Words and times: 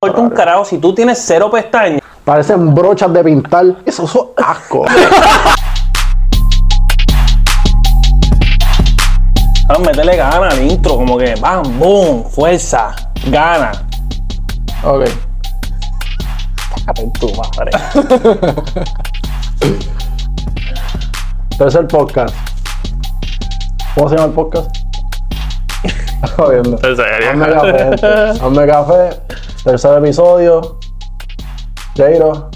importa 0.00 0.22
un 0.22 0.30
carajo 0.30 0.64
si 0.64 0.78
tú 0.78 0.94
tienes 0.94 1.20
cero 1.26 1.50
pestañas. 1.50 2.00
Parecen 2.24 2.72
brochas 2.72 3.12
de 3.12 3.24
pintar. 3.24 3.64
Eso 3.84 4.04
es 4.04 4.16
asco. 4.36 4.84
Vamos 9.66 9.88
a 9.88 9.90
meterle 9.90 10.14
gana 10.14 10.50
al 10.50 10.62
intro, 10.62 10.98
como 10.98 11.18
que 11.18 11.34
bam, 11.40 11.80
boom, 11.80 12.24
fuerza, 12.30 12.94
gana. 13.26 13.72
ok. 14.84 15.06
Cágate 16.76 17.02
en 17.02 17.12
tu 17.14 17.32
madre. 17.34 17.72
Tercer 21.58 21.88
podcast. 21.88 22.36
¿Cómo 23.96 24.08
se 24.08 24.14
llama 24.14 24.28
el 24.28 24.32
podcast? 24.32 24.87
Jodiendo. 26.36 26.78
Hazme 26.82 27.52
café. 27.52 28.06
Hazme 28.40 28.66
café. 28.66 29.10
Tercer 29.64 29.98
episodio. 29.98 30.78
Jairo. 31.96 32.50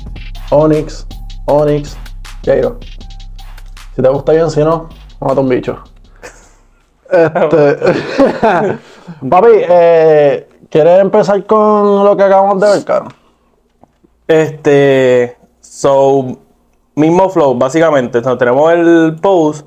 Onyx. 0.51 1.07
Onyx. 1.47 1.97
Jairo. 2.45 2.79
Si 3.95 4.03
te 4.03 4.09
gusta 4.09 4.33
bien, 4.33 4.51
si 4.51 4.61
no, 4.61 4.89
mata 5.21 5.41
un 5.41 5.49
bicho. 5.49 5.79
Este. 7.11 7.79
Papi, 9.29 9.49
eh, 9.53 10.49
¿quieres 10.71 11.01
empezar 11.01 11.45
con 11.45 12.05
lo 12.05 12.17
que 12.17 12.23
acabamos 12.23 12.61
de 12.61 12.69
ver, 12.69 12.85
caro? 12.85 13.09
Este, 14.27 15.37
so, 15.61 16.39
mismo 16.95 17.29
flow, 17.29 17.55
básicamente. 17.55 18.19
Entonces, 18.19 18.39
tenemos 18.39 18.73
el 18.73 19.17
post. 19.21 19.67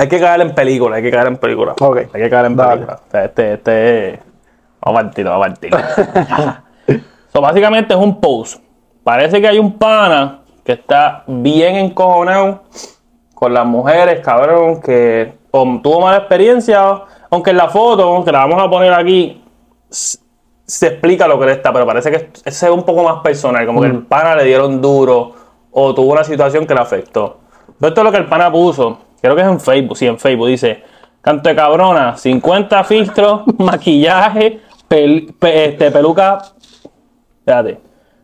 Hay 0.00 0.08
que 0.08 0.18
caer 0.18 0.40
en 0.40 0.54
película, 0.54 0.96
hay 0.96 1.02
que 1.02 1.10
caer 1.10 1.26
en 1.26 1.36
película. 1.36 1.74
Ok. 1.78 1.98
Hay 2.14 2.22
que 2.22 2.30
caer 2.30 2.46
en 2.46 2.56
Dale. 2.56 2.70
película. 2.70 3.00
O 3.06 3.10
sea, 3.10 3.24
este, 3.26 3.52
este. 3.52 4.20
Vamos 4.80 4.98
a 4.98 5.04
partir, 5.04 5.24
vamos 5.26 5.46
a 5.46 5.50
partir. 5.50 5.70
so, 7.30 7.40
básicamente 7.42 7.92
es 7.92 8.00
un 8.00 8.18
post. 8.18 8.62
Parece 9.04 9.42
que 9.42 9.48
hay 9.48 9.58
un 9.58 9.76
pana 9.76 10.40
que 10.64 10.72
está 10.72 11.22
bien 11.26 11.76
encojonado 11.76 12.62
con 13.34 13.52
las 13.52 13.66
mujeres, 13.66 14.20
cabrón, 14.20 14.80
que 14.80 15.34
o 15.50 15.80
tuvo 15.82 16.00
mala 16.00 16.16
experiencia, 16.16 17.02
aunque 17.28 17.50
en 17.50 17.58
la 17.58 17.68
foto, 17.68 18.24
que 18.24 18.32
la 18.32 18.46
vamos 18.46 18.62
a 18.62 18.70
poner 18.70 18.94
aquí, 18.94 19.44
se 19.90 20.86
explica 20.86 21.28
lo 21.28 21.38
que 21.38 21.44
le 21.44 21.52
está, 21.52 21.74
pero 21.74 21.84
parece 21.84 22.10
que 22.10 22.30
ese 22.42 22.66
es 22.66 22.72
un 22.72 22.84
poco 22.84 23.04
más 23.04 23.22
personal, 23.22 23.66
como 23.66 23.82
que 23.82 23.88
el 23.88 23.98
pana 24.06 24.34
le 24.34 24.44
dieron 24.44 24.80
duro 24.80 25.34
o 25.72 25.94
tuvo 25.94 26.14
una 26.14 26.24
situación 26.24 26.66
que 26.66 26.72
le 26.72 26.80
afectó. 26.80 27.40
Pero 27.78 27.88
esto 27.88 28.00
es 28.00 28.04
lo 28.06 28.12
que 28.12 28.18
el 28.18 28.26
pana 28.26 28.50
puso, 28.50 29.09
creo 29.20 29.34
que 29.36 29.42
es 29.42 29.48
en 29.48 29.60
Facebook, 29.60 29.96
sí, 29.96 30.06
en 30.06 30.18
Facebook, 30.18 30.48
dice, 30.48 30.82
canto 31.20 31.48
de 31.48 31.54
cabrona, 31.56 32.16
50 32.16 32.84
filtros, 32.84 33.42
maquillaje, 33.58 34.60
pel- 34.88 35.34
pe- 35.38 35.66
este, 35.66 35.90
peluca, 35.90 36.38
espérate, 37.38 37.80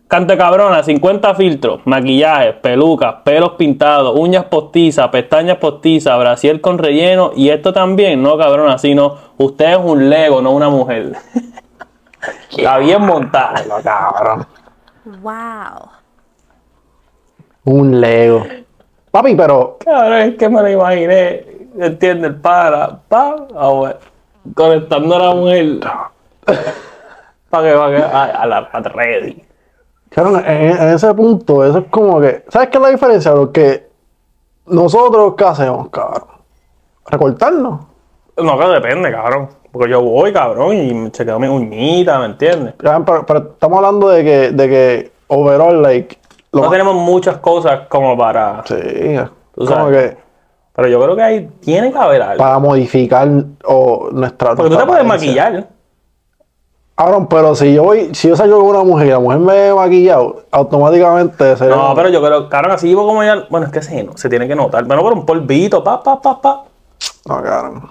canto 0.08 0.32
de 0.32 0.38
cabrona, 0.38 0.82
50 0.82 1.34
filtros, 1.34 1.80
maquillaje, 1.84 2.52
pelucas, 2.54 3.16
pelos 3.24 3.52
pintados, 3.52 4.18
uñas 4.18 4.44
postizas, 4.44 5.08
pestañas 5.08 5.58
postizas, 5.58 6.18
brasier 6.18 6.60
con 6.60 6.78
relleno 6.78 7.32
y 7.34 7.48
esto 7.50 7.72
también, 7.72 8.22
no 8.22 8.38
cabrona, 8.38 8.78
sino 8.78 9.16
usted 9.36 9.72
es 9.72 9.78
un 9.78 10.08
Lego, 10.08 10.40
no 10.40 10.52
una 10.52 10.68
mujer. 10.68 11.12
Está 12.56 12.78
bien 12.78 13.02
montada. 13.02 13.62
Lo 13.68 13.80
cabrón. 13.82 14.46
Wow. 15.22 15.90
Un 17.64 18.00
Lego. 18.00 18.46
Papi, 19.16 19.34
pero. 19.34 19.78
Cabrón, 19.82 20.18
es 20.18 20.36
que 20.36 20.46
me 20.46 20.60
lo 20.60 20.68
imaginé. 20.68 21.42
¿Entiendes? 21.78 22.34
Para, 22.42 22.98
pa, 23.08 23.46
ah, 23.54 23.94
conectando 24.54 25.16
a 25.16 25.18
la 25.18 25.34
mujer. 25.34 25.80
Para 27.48 27.66
que 27.66 27.74
vaya 27.74 28.06
a, 28.08 28.42
a 28.42 28.46
la 28.46 28.58
a 28.58 28.80
ready. 28.80 29.42
Cabrón, 30.10 30.44
en, 30.46 30.70
en 30.70 30.88
ese 30.90 31.14
punto, 31.14 31.64
eso 31.64 31.78
es 31.78 31.84
como 31.88 32.20
que. 32.20 32.44
¿Sabes 32.48 32.68
qué 32.68 32.76
es 32.76 32.82
la 32.82 32.90
diferencia? 32.90 33.32
Porque 33.32 33.88
nosotros, 34.66 35.34
¿qué 35.34 35.44
hacemos, 35.44 35.88
cabrón? 35.88 36.28
Recortarnos. 37.06 37.80
No, 38.36 38.58
que 38.58 38.66
depende, 38.66 39.12
cabrón. 39.12 39.48
Porque 39.72 39.92
yo 39.92 40.02
voy, 40.02 40.30
cabrón, 40.30 40.76
y 40.76 40.92
me 40.92 41.10
chequeo 41.10 41.38
mi 41.38 41.48
uñita, 41.48 42.18
¿me 42.18 42.26
entiendes? 42.26 42.74
Pero, 42.76 43.24
pero 43.26 43.38
estamos 43.38 43.78
hablando 43.78 44.10
de 44.10 44.22
que, 44.22 44.50
de 44.50 44.68
que 44.68 45.12
overall, 45.28 45.80
like. 45.80 46.18
Lo 46.56 46.62
No 46.62 46.68
más- 46.68 46.70
tenemos 46.72 46.94
muchas 46.94 47.36
cosas 47.38 47.80
como 47.88 48.16
para. 48.16 48.62
Sí, 48.66 48.74
Tú 49.54 49.64
como 49.66 49.88
que 49.88 50.16
Pero 50.74 50.88
yo 50.88 51.00
creo 51.00 51.16
que 51.16 51.22
ahí 51.22 51.50
tiene 51.60 51.90
que 51.92 51.98
haber 51.98 52.20
algo. 52.22 52.38
para 52.42 52.58
modificar 52.58 53.28
o 53.64 54.08
nuestra. 54.12 54.54
Porque 54.54 54.70
tú 54.70 54.76
te 54.78 54.84
puedes 54.86 55.04
apariencia. 55.04 55.44
maquillar. 55.44 55.68
Cabrón, 56.94 57.26
pero 57.28 57.54
si 57.54 57.74
yo 57.74 57.82
voy, 57.84 58.14
si 58.14 58.28
yo 58.28 58.36
salgo 58.36 58.58
con 58.60 58.68
una 58.70 58.82
mujer 58.82 59.06
y 59.08 59.10
la 59.10 59.18
mujer 59.18 59.38
me 59.38 59.52
ve 59.52 59.74
maquillado, 59.74 60.44
automáticamente 60.50 61.54
sería. 61.56 61.76
No, 61.76 61.94
pero 61.94 62.08
yo 62.08 62.22
creo, 62.22 62.48
cabrón, 62.48 62.72
así 62.72 62.86
vivo 62.88 63.06
como 63.06 63.22
ya. 63.22 63.44
Bueno, 63.50 63.66
es 63.66 63.72
que 63.72 63.82
sí, 63.82 64.02
no, 64.02 64.16
se 64.16 64.30
tiene 64.30 64.48
que 64.48 64.54
notar. 64.54 64.84
Bueno, 64.84 65.02
por 65.02 65.12
un 65.12 65.26
polvito, 65.26 65.84
pa, 65.84 66.02
pa, 66.02 66.20
pa, 66.20 66.40
pa. 66.40 66.64
No, 67.26 67.42
cabrón. 67.42 67.90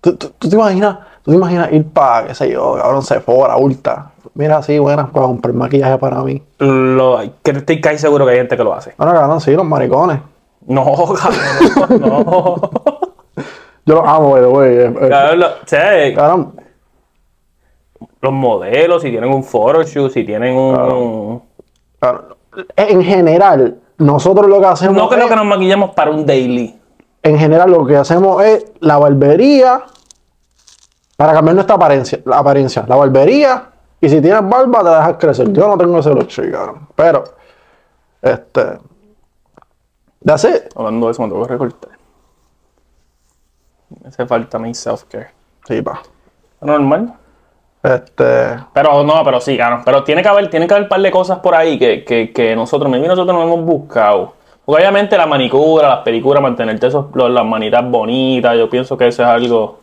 ¿Tú, 0.00 0.16
tú, 0.16 0.30
tú 0.38 0.48
te 0.48 0.56
imaginas, 0.56 0.98
tú 1.22 1.30
te 1.30 1.36
imaginas 1.36 1.70
ir 1.72 1.86
para, 1.90 2.28
qué 2.28 2.34
sé 2.34 2.50
yo, 2.50 2.74
cabrón, 2.80 3.02
Sephora, 3.02 3.56
Ulta. 3.58 4.12
Mira, 4.36 4.62
sí, 4.62 4.78
buenas, 4.78 5.08
para 5.10 5.26
comprar 5.26 5.54
maquillaje 5.54 5.96
para 5.98 6.22
mí. 6.22 6.42
Lo, 6.58 7.18
que 7.42 7.52
estoy 7.52 7.80
casi 7.80 7.96
seguro 7.98 8.26
que 8.26 8.32
hay 8.32 8.38
gente 8.38 8.56
que 8.56 8.62
lo 8.64 8.74
hace. 8.74 8.92
Bueno, 8.98 9.14
cabrón, 9.14 9.40
sí, 9.40 9.52
los 9.52 9.64
maricones. 9.64 10.18
No, 10.66 10.84
cabrón, 11.14 12.00
no. 12.00 12.56
Yo 13.86 13.94
los 13.94 14.04
amo, 14.06 14.36
güey, 14.50 14.76
eh, 14.76 14.94
eh, 15.00 15.08
Cabrón, 15.08 15.38
lo- 15.40 16.14
Cabrón, 16.16 16.52
los 18.20 18.32
modelos, 18.32 19.02
si 19.02 19.10
tienen 19.10 19.32
un 19.32 19.42
photoshoot, 19.44 20.12
si 20.12 20.24
tienen 20.24 20.54
un... 20.56 21.40
cabrón, 22.00 22.34
en 22.76 23.02
general, 23.04 23.78
nosotros 23.98 24.48
lo 24.48 24.60
que 24.60 24.66
hacemos 24.66 24.96
No 24.96 25.08
creo 25.08 25.24
es, 25.24 25.30
que 25.30 25.36
nos 25.36 25.44
maquillemos 25.46 25.90
para 25.94 26.10
un 26.10 26.26
daily. 26.26 26.78
en 27.22 27.38
general 27.38 27.70
lo 27.70 27.86
que 27.86 27.96
hacemos 27.96 28.42
es 28.44 28.66
la 28.80 28.98
barbería 28.98 29.82
para 31.16 31.32
cambiar 31.32 31.54
nuestra 31.54 31.76
apariencia, 31.76 32.18
la 32.24 32.38
apariencia, 32.38 32.84
la 32.88 32.96
barbería 32.96 33.70
y 34.06 34.08
si 34.08 34.20
tienes 34.20 34.48
barba 34.48 34.82
te 34.82 34.90
dejas 34.90 35.16
crecer. 35.18 35.52
Yo 35.52 35.66
no 35.68 35.76
tengo 35.76 35.98
ese 35.98 36.10
luxury, 36.10 36.50
cabrón. 36.52 36.86
Pero, 36.94 37.24
este, 38.22 38.78
así, 40.28 40.48
Hablando 40.74 41.06
de 41.06 41.12
eso, 41.12 41.22
me 41.22 41.28
tengo 41.28 41.42
que 41.46 41.52
recortar. 41.52 41.90
Me 44.00 44.08
hace 44.08 44.26
falta 44.26 44.58
mi 44.58 44.74
self-care. 44.74 45.28
sí, 45.66 45.82
pa. 45.82 46.00
Normal. 46.60 47.14
Este, 47.82 48.56
Pero 48.72 49.04
no, 49.04 49.22
pero 49.24 49.40
sí, 49.40 49.56
claro. 49.56 49.82
Pero 49.84 50.02
tiene 50.02 50.22
que 50.22 50.28
haber, 50.28 50.50
tiene 50.50 50.66
que 50.66 50.74
haber 50.74 50.84
un 50.84 50.88
par 50.88 51.00
de 51.00 51.10
cosas 51.10 51.38
por 51.38 51.54
ahí 51.54 51.78
que, 51.78 52.04
que, 52.04 52.32
que 52.32 52.56
nosotros, 52.56 52.90
maybe 52.90 53.06
nosotros 53.06 53.36
no 53.36 53.42
hemos 53.44 53.64
buscado. 53.64 54.32
Porque 54.64 54.80
obviamente 54.82 55.16
la 55.16 55.26
manicura, 55.26 55.88
las 55.88 55.98
pedicuras, 56.00 56.42
mantenerte 56.42 56.88
esos, 56.88 57.06
los- 57.14 57.30
las 57.30 57.44
manitas 57.44 57.88
bonitas, 57.88 58.56
yo 58.58 58.68
pienso 58.68 58.96
que 58.96 59.06
eso 59.06 59.22
es 59.22 59.28
algo 59.28 59.78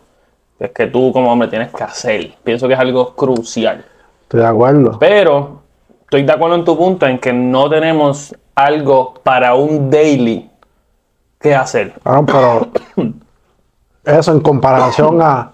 que, 0.57 0.65
es 0.65 0.71
que 0.71 0.87
tú 0.87 1.11
como 1.13 1.31
hombre 1.31 1.47
tienes 1.47 1.71
que 1.73 1.83
hacer. 1.83 2.33
Pienso 2.43 2.67
que 2.67 2.73
es 2.73 2.79
algo 2.79 3.15
crucial. 3.15 3.85
Estoy 4.33 4.41
de 4.41 4.47
acuerdo. 4.47 4.97
Pero 4.99 5.59
estoy 6.01 6.23
de 6.23 6.31
acuerdo 6.33 6.55
en 6.55 6.65
tu 6.65 6.75
punto 6.75 7.05
en 7.05 7.19
que 7.19 7.31
no 7.31 7.69
tenemos 7.69 8.35
algo 8.55 9.13
para 9.23 9.53
un 9.53 9.91
daily 9.91 10.49
que 11.39 11.53
hacer. 11.55 11.93
Cabrón, 12.03 12.25
pero 12.25 12.67
eso 14.19 14.31
en 14.31 14.39
comparación 14.39 15.21
a 15.21 15.51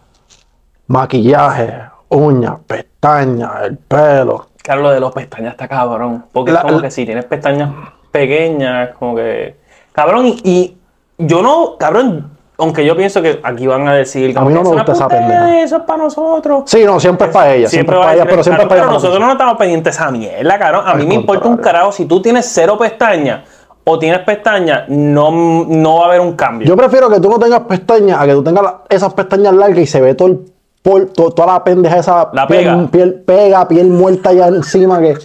maquillaje, 0.87 1.81
uñas, 2.09 2.55
pestañas, 2.65 3.51
el 3.63 3.77
pelo. 3.77 4.47
Claro, 4.63 4.83
lo 4.83 4.91
de 4.91 4.99
los 5.01 5.11
pestañas 5.11 5.51
está 5.53 5.67
cabrón. 5.67 6.25
Porque 6.31 6.51
La- 6.51 6.59
es 6.59 6.63
como 6.65 6.75
la- 6.77 6.81
que 6.83 6.91
si 6.91 7.05
tienes 7.05 7.25
pestañas 7.25 7.71
pequeñas, 8.11 8.91
como 8.97 9.15
que. 9.15 9.57
Cabrón, 9.91 10.27
y, 10.27 10.39
y 10.45 10.77
yo 11.17 11.41
no, 11.41 11.75
cabrón, 11.77 12.37
aunque 12.59 12.85
yo 12.85 12.95
pienso 12.95 13.21
que 13.21 13.39
aquí 13.43 13.65
van 13.67 13.87
a 13.87 13.93
decir. 13.93 14.37
A 14.37 14.41
mí 14.41 14.53
no 14.53 14.61
me 14.61 14.61
"Es 14.61 14.67
una 14.67 14.75
gusta 14.83 14.91
esa 14.91 15.07
pendeja". 15.07 15.61
Eso 15.61 15.77
es 15.77 15.83
para 15.83 16.03
nosotros. 16.03 16.63
Sí, 16.65 16.83
no, 16.85 16.99
siempre 16.99 17.27
es 17.27 17.33
para 17.33 17.53
ella, 17.53 17.69
siempre, 17.69 17.95
es 17.95 17.99
para 17.99 18.11
a 18.11 18.15
ella, 18.15 18.25
pero 18.25 18.43
siempre 18.43 18.63
es 18.63 18.67
para 18.69 18.81
pero 18.81 18.91
ella. 18.91 18.93
nosotros 18.99 19.19
no 19.19 19.31
estamos 19.31 19.57
pendientes 19.57 19.95
de 19.97 20.01
esa 20.01 20.11
mierda, 20.11 20.59
cabrón. 20.59 20.83
A 20.85 20.93
mí 20.95 21.05
me 21.07 21.15
importa 21.15 21.47
un 21.47 21.57
carajo. 21.57 21.91
Si 21.91 22.05
tú 22.05 22.21
tienes 22.21 22.45
cero 22.51 22.77
pestañas 22.77 23.41
o 23.83 23.97
tienes 23.97 24.19
pestañas, 24.19 24.83
no, 24.89 25.31
no 25.31 25.95
va 25.97 26.03
a 26.03 26.07
haber 26.09 26.21
un 26.21 26.33
cambio. 26.33 26.67
Yo 26.67 26.75
prefiero 26.77 27.09
que 27.09 27.19
tú 27.19 27.29
no 27.29 27.39
tengas 27.39 27.61
pestañas 27.61 28.19
a 28.21 28.25
que 28.25 28.33
tú 28.33 28.43
tengas 28.43 28.65
esas 28.89 29.13
pestañas 29.13 29.53
largas 29.53 29.79
y 29.79 29.87
se 29.87 30.01
ve 30.01 30.13
todo 30.13 30.27
el 30.27 30.39
pol- 30.83 31.09
to- 31.13 31.31
toda 31.31 31.53
la 31.53 31.63
pendeja 31.63 31.97
esa 31.97 32.29
La 32.33 32.45
piel, 32.47 32.59
pega. 32.65 32.87
piel 32.91 33.13
pega, 33.25 33.67
piel 33.67 33.87
muerta 33.89 34.29
allá 34.29 34.47
encima 34.47 34.99
que 34.99 35.17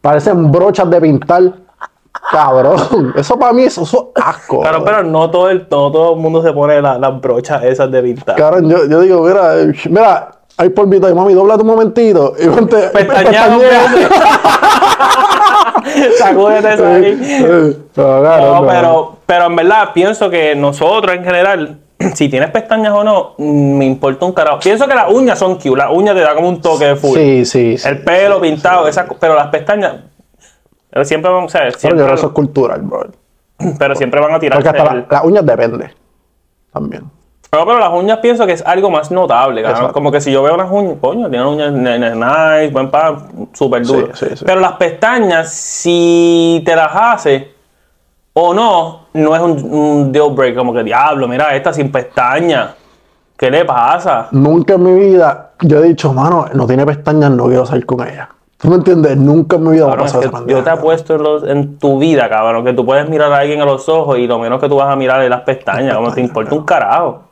parecen 0.00 0.50
brochas 0.50 0.88
de 0.90 1.00
pintar. 1.00 1.42
Cabrón, 2.30 3.12
eso 3.16 3.38
para 3.38 3.52
mí 3.52 3.64
eso, 3.64 3.82
eso 3.82 4.12
es 4.14 4.22
asco. 4.24 4.60
Claro, 4.60 4.84
pero 4.84 5.02
no 5.02 5.30
todo 5.30 5.48
el, 5.50 5.66
no 5.70 5.90
todo 5.90 6.14
el 6.14 6.20
mundo 6.20 6.42
se 6.42 6.52
pone 6.52 6.80
la- 6.82 6.98
las 6.98 7.20
brochas 7.20 7.62
esas 7.64 7.90
de 7.90 8.02
pintar. 8.02 8.36
Cabrón, 8.36 8.68
yo, 8.68 8.86
yo 8.86 9.00
digo, 9.00 9.22
mira, 9.22 9.58
eh, 9.60 9.72
mira, 9.88 10.30
hay 10.56 10.68
polvito 10.70 11.06
ahí, 11.06 11.14
mami, 11.14 11.34
dobla 11.34 11.54
un 11.54 11.66
momentito 11.66 12.34
y 12.38 12.46
ponte 12.48 12.76
Pestañeado. 12.88 13.60
Sacúdete 16.18 16.74
eso 16.74 16.86
ahí. 16.86 17.76
No, 17.96 18.60
no. 18.60 18.66
pero, 18.66 19.16
pero 19.24 19.46
en 19.46 19.56
verdad 19.56 19.90
pienso 19.94 20.28
que 20.28 20.54
nosotros 20.54 21.16
en 21.16 21.24
general 21.24 21.78
si 22.14 22.28
tienes 22.28 22.50
pestañas 22.50 22.92
o 22.92 23.04
no, 23.04 23.34
mm, 23.38 23.78
me 23.78 23.84
importa 23.84 24.24
un 24.24 24.32
carajo. 24.32 24.58
Pienso 24.60 24.86
que 24.86 24.94
las 24.94 25.10
uñas 25.10 25.38
son 25.38 25.56
cute, 25.56 25.76
las 25.76 25.90
uñas 25.90 26.14
te 26.14 26.20
dan 26.20 26.36
como 26.36 26.48
un 26.48 26.60
toque 26.60 26.86
de 26.86 26.96
full. 26.96 27.16
Sí, 27.16 27.44
sí. 27.44 27.78
sí. 27.78 27.88
El 27.88 28.02
pelo 28.02 28.40
pintado, 28.40 28.86
esas 28.86 29.06
pero 29.18 29.34
las 29.34 29.48
pestañas, 29.48 29.94
pero 30.98 31.04
siempre 31.04 31.30
van, 31.30 31.44
o 31.44 31.48
sea, 31.48 31.60
Pero 31.80 31.96
yo 31.96 32.04
creo 32.04 32.14
eso 32.16 32.26
es 32.26 32.32
cultural, 32.32 32.80
bro. 32.82 33.06
pero 33.78 33.94
siempre 33.94 34.20
van 34.20 34.34
a 34.34 34.40
tirar. 34.40 34.58
Porque 34.58 34.68
hasta 34.76 34.94
la- 34.94 35.06
las 35.08 35.24
uñas 35.24 35.46
depende. 35.46 35.94
También. 36.72 37.04
Pero 37.50 37.78
las 37.78 37.92
uñas 37.92 38.18
pienso 38.18 38.44
que 38.46 38.52
es 38.52 38.66
algo 38.66 38.90
más 38.90 39.12
notable. 39.12 39.64
Como 39.92 40.10
que 40.10 40.20
si 40.20 40.32
yo 40.32 40.42
veo 40.42 40.54
unas 40.54 40.68
uñas, 40.70 40.96
coño, 41.00 41.30
tiene 41.30 41.46
uñas 41.46 41.72
nice, 41.72 42.70
buen 42.72 42.90
pan, 42.90 43.48
súper 43.52 43.86
duro. 43.86 44.08
Sí, 44.14 44.26
sí, 44.28 44.36
sí. 44.38 44.44
Pero 44.44 44.58
las 44.60 44.72
pestañas, 44.72 45.52
si 45.52 46.60
te 46.66 46.74
las 46.74 46.90
hace 46.92 47.52
o 48.32 48.52
no, 48.52 49.06
no 49.14 49.34
es 49.36 49.40
un, 49.40 49.72
un 49.72 50.12
deal 50.12 50.30
break, 50.32 50.56
como 50.56 50.74
que 50.74 50.82
diablo, 50.82 51.28
mira, 51.28 51.54
esta 51.54 51.72
sin 51.72 51.92
pestañas. 51.92 52.70
¿Qué 53.36 53.50
le 53.52 53.64
pasa? 53.64 54.26
Nunca 54.32 54.74
en 54.74 54.82
mi 54.82 54.92
vida 54.98 55.52
yo 55.60 55.78
he 55.78 55.82
dicho, 55.84 56.12
mano, 56.12 56.46
no 56.54 56.66
tiene 56.66 56.84
pestañas, 56.84 57.30
no 57.30 57.46
quiero 57.46 57.64
salir 57.64 57.86
con 57.86 58.06
ella. 58.06 58.28
¿Tú 58.58 58.68
me 58.68 58.74
entiendes? 58.76 59.16
Nunca 59.16 59.56
me 59.56 59.76
ha 59.76 59.80
Cabrón, 59.80 60.06
es 60.06 60.12
pasado 60.12 60.44
que 60.46 60.52
yo 60.52 60.64
te 60.64 60.70
apuesto 60.70 61.14
en, 61.14 61.22
los- 61.22 61.44
en 61.44 61.78
tu 61.78 61.98
vida, 61.98 62.28
cabrón, 62.28 62.64
que 62.64 62.72
tú 62.72 62.84
puedes 62.84 63.08
mirar 63.08 63.32
a 63.32 63.38
alguien 63.38 63.60
a 63.60 63.64
los 63.64 63.88
ojos 63.88 64.18
y 64.18 64.26
lo 64.26 64.38
menos 64.40 64.60
que 64.60 64.68
tú 64.68 64.76
vas 64.76 64.92
a 64.92 64.96
mirar 64.96 65.22
es 65.22 65.30
las 65.30 65.42
pestañas, 65.42 65.94
como 65.96 66.12
te 66.12 66.20
importa 66.20 66.54
un 66.54 66.64
carajo. 66.64 67.22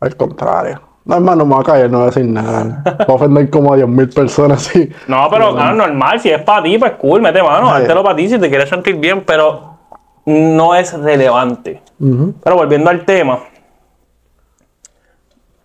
Al 0.00 0.14
contrario. 0.16 0.80
No, 1.06 1.16
hermano, 1.16 1.44
me 1.46 1.54
voy 1.54 1.62
a 1.62 1.64
callar, 1.64 1.90
no 1.90 1.98
voy 1.98 2.04
a 2.04 2.10
decir 2.10 2.26
nada. 2.26 2.82
Voy 2.84 3.06
a 3.08 3.12
ofender 3.12 3.50
como 3.50 3.72
a 3.72 3.76
10.000 3.76 4.08
personas 4.14 4.66
así. 4.68 4.90
No, 5.06 5.26
pero 5.30 5.52
claro, 5.54 5.74
normal, 5.74 6.20
si 6.20 6.30
es 6.30 6.42
para 6.42 6.62
ti, 6.62 6.78
pues 6.78 6.92
cool, 6.92 7.20
mete 7.22 7.42
mano, 7.42 7.70
hártelo 7.70 8.02
para 8.02 8.16
ti 8.16 8.28
si 8.28 8.38
te 8.38 8.48
quieres 8.48 8.68
sentir 8.68 8.96
bien, 8.96 9.22
pero 9.26 9.74
no 10.26 10.74
es 10.74 10.92
relevante. 10.98 11.82
Pero 12.42 12.56
volviendo 12.56 12.88
al 12.90 13.04
tema, 13.04 13.38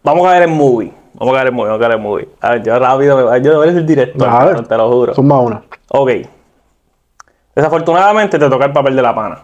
vamos 0.04 0.28
a 0.28 0.32
ver 0.32 0.44
el 0.44 0.50
movie. 0.50 0.94
Vamos 1.20 1.36
a 1.36 1.38
ver 1.40 1.48
el 1.48 1.54
movie, 1.54 1.70
vamos 1.72 1.84
a 1.86 1.88
ver 1.88 1.98
el 1.98 2.02
movie. 2.04 2.30
A 2.42 2.50
ver, 2.52 2.64
yo 2.64 2.80
rápido, 2.80 3.30
me- 3.30 3.42
yo 3.42 3.62
eres 3.64 3.76
el 3.76 3.86
director, 3.86 4.28
A 4.30 4.46
ver. 4.46 4.68
te 4.68 4.78
lo 4.78 4.90
juro. 4.92 5.14
Zumba 5.14 5.40
una. 5.40 5.62
Ok. 5.90 6.12
Desafortunadamente 7.56 8.40
te 8.40 8.50
toca 8.50 8.66
el 8.66 8.72
papel 8.72 8.96
de 8.96 9.02
la 9.02 9.14
pana. 9.14 9.40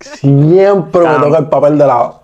Siempre 0.00 1.00
me 1.06 1.14
toca 1.18 1.38
el 1.38 1.46
papel 1.48 1.78
de 1.78 1.86
lado. 1.86 2.20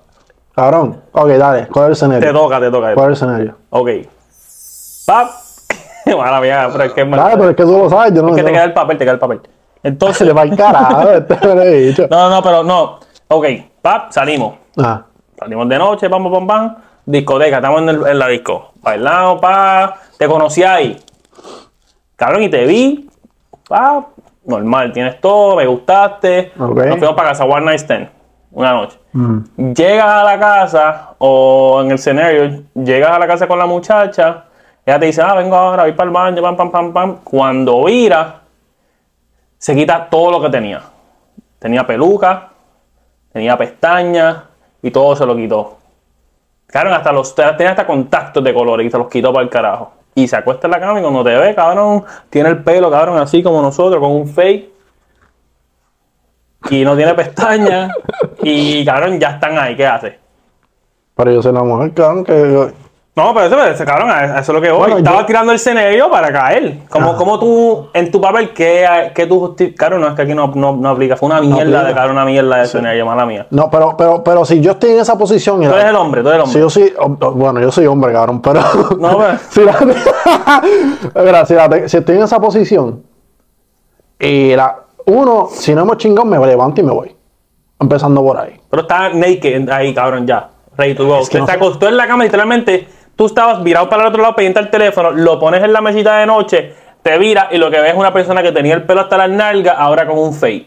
Cabrón. 0.55 1.01
Ok, 1.13 1.29
dale. 1.29 1.69
¿Cuál 1.69 1.93
es 1.93 2.03
el 2.03 2.09
Te 2.11 2.17
escenario? 2.17 2.41
toca, 2.41 2.61
te 2.61 2.71
toca. 2.71 2.95
¿Cuál 2.95 3.13
es 3.13 3.23
el 3.23 3.29
escenario? 3.29 3.57
Ok. 3.71 3.89
Pap. 5.07 5.29
Mala 6.07 6.41
mía, 6.41 6.69
pero 6.73 6.85
es 6.85 6.93
que 6.93 7.01
es 7.03 7.07
mal- 7.09 7.21
Dale, 7.21 7.37
pero 7.37 7.51
es 7.51 7.57
que 7.57 7.63
tú 7.65 7.79
lo 7.79 7.91
sabes, 7.91 8.15
yo 8.15 8.23
no 8.23 8.31
es 8.31 8.37
que 8.37 8.43
te 8.43 8.53
queda 8.53 8.65
el 8.65 8.73
papel, 8.73 8.99
te 8.99 9.05
queda 9.05 9.13
el 9.15 9.19
papel. 9.21 9.41
Se 9.83 9.89
Entonces, 9.89 10.27
le 10.27 10.33
va 10.33 10.43
el 10.43 10.57
carajo, 10.57 11.09
este 11.11 11.47
me 11.47 11.55
lo 11.55 11.63
he 11.63 11.75
dicho. 11.83 12.07
no, 12.11 12.31
no, 12.31 12.43
pero 12.43 12.63
no. 12.65 12.99
Ok, 13.29 13.47
pap, 13.83 14.11
salimos. 14.11 14.55
Ah, 14.79 15.03
Salimos 15.39 15.69
de 15.69 15.79
noche, 15.79 16.09
pam, 16.11 16.31
pam, 16.33 16.47
pam. 16.47 16.77
Discoteca, 17.07 17.57
estamos 17.57 17.83
en, 17.83 17.89
el- 17.91 18.07
en 18.07 18.19
la 18.19 18.29
disco. 18.29 18.73
Bailamos, 18.83 19.41
pa. 19.41 19.97
Te 20.19 20.27
conocí 20.27 20.63
ahí. 20.63 20.99
Cabrón, 22.17 22.43
y 22.43 22.49
te 22.49 22.65
vi. 22.67 23.09
Pa. 23.69 24.07
Normal, 24.45 24.93
tienes 24.93 25.21
todo, 25.21 25.57
me 25.57 25.67
gustaste. 25.67 26.53
Nos 26.91 26.99
fuimos 26.99 27.17
para 27.17 27.29
casa, 27.31 27.45
one 27.45 27.65
night 27.67 27.81
stand. 27.81 28.09
Una 28.53 28.73
noche. 28.73 28.99
mm, 29.13 29.73
Llegas 29.75 30.07
a 30.07 30.25
la 30.25 30.39
casa, 30.39 31.15
o 31.19 31.81
en 31.83 31.89
el 31.89 31.95
escenario, 31.97 32.63
llegas 32.75 33.11
a 33.11 33.19
la 33.19 33.27
casa 33.27 33.47
con 33.49 33.59
la 33.59 33.67
muchacha. 33.67 34.45
Ella 34.85 34.99
te 35.01 35.07
dice, 35.07 35.21
ah, 35.21 35.35
vengo 35.35 35.57
ahora, 35.57 35.83
voy 35.83 35.93
para 35.93 36.07
el 36.09 36.13
baño, 36.15 36.43
pam, 36.43 36.57
pam, 36.57 36.71
pam, 36.71 36.93
pam. 36.93 37.17
Cuando 37.25 37.85
vira, 37.85 38.41
se 39.59 39.75
quita 39.75 40.09
todo 40.09 40.31
lo 40.31 40.41
que 40.41 40.49
tenía. 40.49 40.81
Tenía 41.59 41.85
peluca, 41.87 42.51
tenía 43.33 43.57
pestañas 43.59 44.39
y 44.83 44.91
todo 44.93 45.17
se 45.17 45.27
lo 45.27 45.35
quitó. 45.35 45.77
Claro, 46.67 46.93
hasta 46.95 47.13
los, 47.13 47.35
tenía 47.35 47.71
hasta 47.71 47.87
contactos 47.87 48.43
de 48.43 48.53
colores 48.53 48.87
y 48.87 48.91
se 48.91 48.99
los 48.99 49.09
quitó 49.09 49.33
para 49.33 49.45
el 49.45 49.51
carajo. 49.51 49.93
Y 50.15 50.27
se 50.27 50.37
acuesta 50.37 50.67
en 50.67 50.73
la 50.73 50.81
cama 50.81 50.99
y 50.99 51.03
cuando 51.03 51.23
te 51.23 51.37
ve, 51.37 51.55
cabrón, 51.55 52.05
tiene 52.31 52.49
el 52.49 52.63
pelo, 52.63 52.91
cabrón, 52.91 53.19
así 53.19 53.43
como 53.43 53.63
nosotros, 53.63 54.01
con 54.01 54.13
un 54.13 54.29
fake. 54.29 54.71
Y 56.71 56.85
no 56.85 56.97
tiene 56.97 57.15
pestañas. 57.15 57.93
y, 58.43 58.85
cabrón, 58.85 59.21
ya 59.21 59.31
están 59.31 59.59
ahí. 59.59 59.77
¿Qué 59.77 59.87
hace? 59.87 60.27
pero 61.17 61.33
yo 61.33 61.43
soy 61.43 61.53
la 61.55 61.63
mujer, 61.63 61.95
cabrón, 61.95 62.25
que. 62.25 62.73
No, 63.17 63.33
pero 63.33 63.47
ese, 63.47 63.71
ese 63.71 63.85
cabrón, 63.87 64.11
a 64.11 64.25
eso 64.41 64.41
es 64.41 64.49
lo 64.57 64.61
que 64.61 64.71
voy. 64.71 64.79
Bueno, 64.81 64.99
Estaba 64.99 65.21
yo- 65.21 65.27
tirando 65.27 65.51
el 65.53 65.57
escenario 65.57 66.11
para 66.11 66.31
caer. 66.31 66.81
Como, 66.91 67.17
como 67.17 67.39
tú, 67.41 67.89
en 67.95 68.11
tu 68.11 68.21
papel, 68.21 68.51
¿qué, 68.53 68.87
qué 69.15 69.27
tú 69.27 69.41
justi- 69.41 69.75
Claro, 69.75 69.99
no, 69.99 70.09
es 70.09 70.15
que 70.15 70.21
aquí 70.21 70.35
no, 70.35 70.49
no, 70.55 70.77
no 70.77 70.91
aplica. 70.91 71.17
Fue 71.17 71.29
una 71.31 71.41
mierda 71.41 71.83
de 71.85 71.95
cabrón, 71.95 72.13
una 72.17 72.27
mierda 72.27 72.59
de 72.59 72.65
escenario, 72.65 73.07
mala 73.07 73.25
mía. 73.25 73.47
No, 73.51 73.71
pero, 73.71 73.97
pero, 73.97 74.23
pero 74.23 74.45
si 74.45 74.61
yo 74.61 74.73
estoy 74.73 74.91
en 74.91 74.99
esa 75.01 75.17
posición. 75.17 75.63
Tú 75.63 75.73
eres 75.73 75.87
el 75.87 75.97
hombre, 75.97 76.23
tú 76.23 76.29
eres 76.29 76.41
el 76.43 76.47
Si 76.51 76.59
hombre. 76.59 76.61
yo 76.61 76.69
soy, 76.71 76.93
oh, 76.99 77.17
oh, 77.19 77.31
bueno, 77.33 77.59
yo 77.59 77.73
soy 77.73 77.87
hombre, 77.87 78.13
cabrón, 78.13 78.43
pero. 78.43 78.61
No, 79.01 79.17
pero- 79.17 79.39
si, 79.49 79.65
la- 79.65 81.23
Mira, 81.25 81.47
si, 81.47 81.55
la- 81.55 81.89
si 81.89 81.97
estoy 81.97 82.17
en 82.17 82.23
esa 82.23 82.39
posición 82.39 83.03
y 84.19 84.55
la, 84.55 84.77
uno, 85.07 85.49
si 85.51 85.75
no 85.75 85.81
hemos 85.83 85.97
chingado, 85.97 86.27
me 86.27 86.39
levanto 86.47 86.83
y 86.83 86.85
me 86.85 86.93
voy. 86.93 87.17
Empezando 87.81 88.23
por 88.23 88.37
ahí. 88.39 88.61
Pero 88.69 88.83
está 88.83 89.09
naked 89.09 89.71
ahí, 89.71 89.95
cabrón, 89.95 90.27
ya. 90.27 90.51
Ready 90.77 90.95
to 90.95 91.07
go. 91.07 91.21
Es 91.21 91.31
que 91.31 91.39
Te 91.41 91.47
no 91.47 91.51
acostó 91.51 91.89
en 91.89 91.97
la 91.97 92.07
cama, 92.07 92.25
literalmente. 92.25 92.87
Tú 93.17 93.27
estabas 93.27 93.63
virado 93.63 93.89
para 93.89 94.03
el 94.03 94.09
otro 94.09 94.21
lado, 94.23 94.37
pendiente 94.37 94.59
al 94.61 94.71
teléfono, 94.71 95.11
lo 95.11 95.39
pones 95.41 95.63
en 95.65 95.73
la 95.73 95.81
mesita 95.81 96.19
de 96.19 96.27
noche, 96.27 96.75
te 97.03 97.17
vira 97.19 97.49
y 97.51 97.57
lo 97.59 97.71
que 97.71 97.81
ves 97.81 97.93
es 97.93 97.97
una 97.99 98.13
persona 98.13 98.43
que 98.43 98.53
tenía 98.53 98.75
el 98.75 98.83
pelo 98.85 99.01
hasta 99.01 99.17
las 99.17 99.31
nalgas, 99.31 99.75
ahora 99.79 100.07
con 100.07 100.19
un 100.19 100.35
fade. 100.35 100.67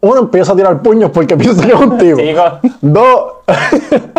Uno 0.00 0.20
empieza 0.20 0.52
a 0.52 0.56
tirar 0.56 0.80
puños 0.82 1.10
porque 1.10 1.36
piensa 1.38 1.64
que 1.66 1.72
es 1.72 1.78
contigo. 1.78 2.18
Sí, 2.18 2.34
co- 2.34 2.68
Dos, 2.80 3.32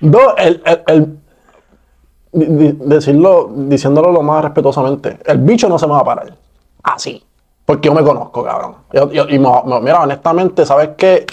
dos, 0.00 0.34
el, 0.38 0.62
el- 0.64 0.82
el- 0.86 1.18
di- 2.32 2.46
di- 2.46 2.78
decirlo, 2.84 3.50
diciéndolo 3.54 4.12
lo 4.12 4.22
más 4.22 4.44
respetuosamente, 4.44 5.18
el 5.26 5.38
bicho 5.38 5.68
no 5.68 5.78
se 5.78 5.86
me 5.86 5.92
va 5.94 6.00
a 6.00 6.04
parar. 6.04 6.32
Así. 6.82 7.22
Porque 7.64 7.88
yo 7.88 7.94
me 7.94 8.02
conozco, 8.02 8.42
cabrón. 8.44 8.76
Yo- 8.92 9.10
yo- 9.12 9.28
y 9.28 9.38
me- 9.38 9.62
me- 9.66 9.80
mira, 9.80 10.00
honestamente, 10.02 10.64
¿sabes 10.64 10.90
qué? 10.96 11.26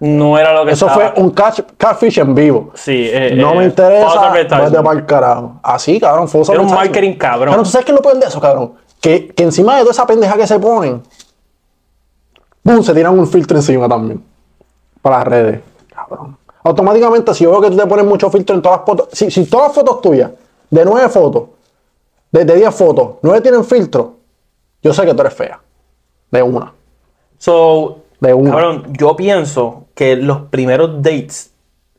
No 0.00 0.38
era 0.38 0.52
lo 0.52 0.64
que 0.64 0.72
Eso 0.72 0.86
estaba. 0.86 1.10
fue 1.12 1.22
un 1.22 1.30
catch, 1.30 1.60
catfish 1.76 2.18
en 2.20 2.34
vivo. 2.34 2.70
Sí, 2.74 3.08
eh, 3.12 3.32
No 3.34 3.52
eh, 3.54 3.56
me 3.56 3.64
interesa, 3.64 4.06
false 4.08 4.24
advertisement. 4.26 4.70
vete 4.70 4.82
para 4.84 4.98
el 5.00 5.06
carajo. 5.06 5.60
Así, 5.62 5.98
cabrón, 5.98 6.28
fue 6.28 6.42
Era 6.48 6.60
un 6.60 6.70
marketing 6.72 7.14
cabrón. 7.14 7.46
Cabrón, 7.48 7.64
¿tú 7.64 7.70
sabes 7.70 7.84
qué 7.84 7.92
es 7.92 7.96
lo 7.96 8.02
peor 8.02 8.18
de 8.18 8.26
eso, 8.26 8.40
cabrón? 8.40 8.74
Que, 9.00 9.28
que 9.28 9.42
encima 9.42 9.74
de 9.76 9.80
toda 9.80 9.92
esa 9.92 10.06
pendeja 10.06 10.36
que 10.36 10.46
se 10.46 10.58
ponen, 10.60 11.02
¡pum! 12.62 12.82
se 12.82 12.94
tiran 12.94 13.18
un 13.18 13.26
filtro 13.26 13.56
encima 13.56 13.88
también. 13.88 14.22
Para 15.02 15.18
las 15.18 15.26
redes. 15.28 15.60
Cabrón. 15.94 16.36
Automáticamente, 16.62 17.34
si 17.34 17.44
yo 17.44 17.50
veo 17.52 17.60
que 17.62 17.70
tú 17.70 17.76
te 17.76 17.86
pones 17.86 18.04
mucho 18.04 18.30
filtro 18.30 18.54
en 18.56 18.62
todas 18.62 18.78
las 18.78 18.86
fotos, 18.86 19.08
si, 19.12 19.30
si 19.30 19.46
todas 19.46 19.68
las 19.68 19.74
fotos 19.74 20.00
tuyas, 20.00 20.30
de 20.70 20.84
nueve 20.84 21.08
fotos, 21.08 21.44
de, 22.30 22.44
de 22.44 22.56
10 22.56 22.74
fotos, 22.74 23.08
nueve 23.22 23.40
tienen 23.40 23.64
filtro, 23.64 24.16
yo 24.82 24.92
sé 24.92 25.04
que 25.06 25.14
tú 25.14 25.20
eres 25.22 25.32
fea. 25.34 25.60
De 26.30 26.42
una. 26.42 26.72
So, 27.38 27.98
De 28.20 28.34
una. 28.34 28.50
cabrón, 28.50 28.84
yo 28.90 29.16
pienso 29.16 29.84
que 29.98 30.14
los 30.14 30.42
primeros 30.42 31.02
dates 31.02 31.50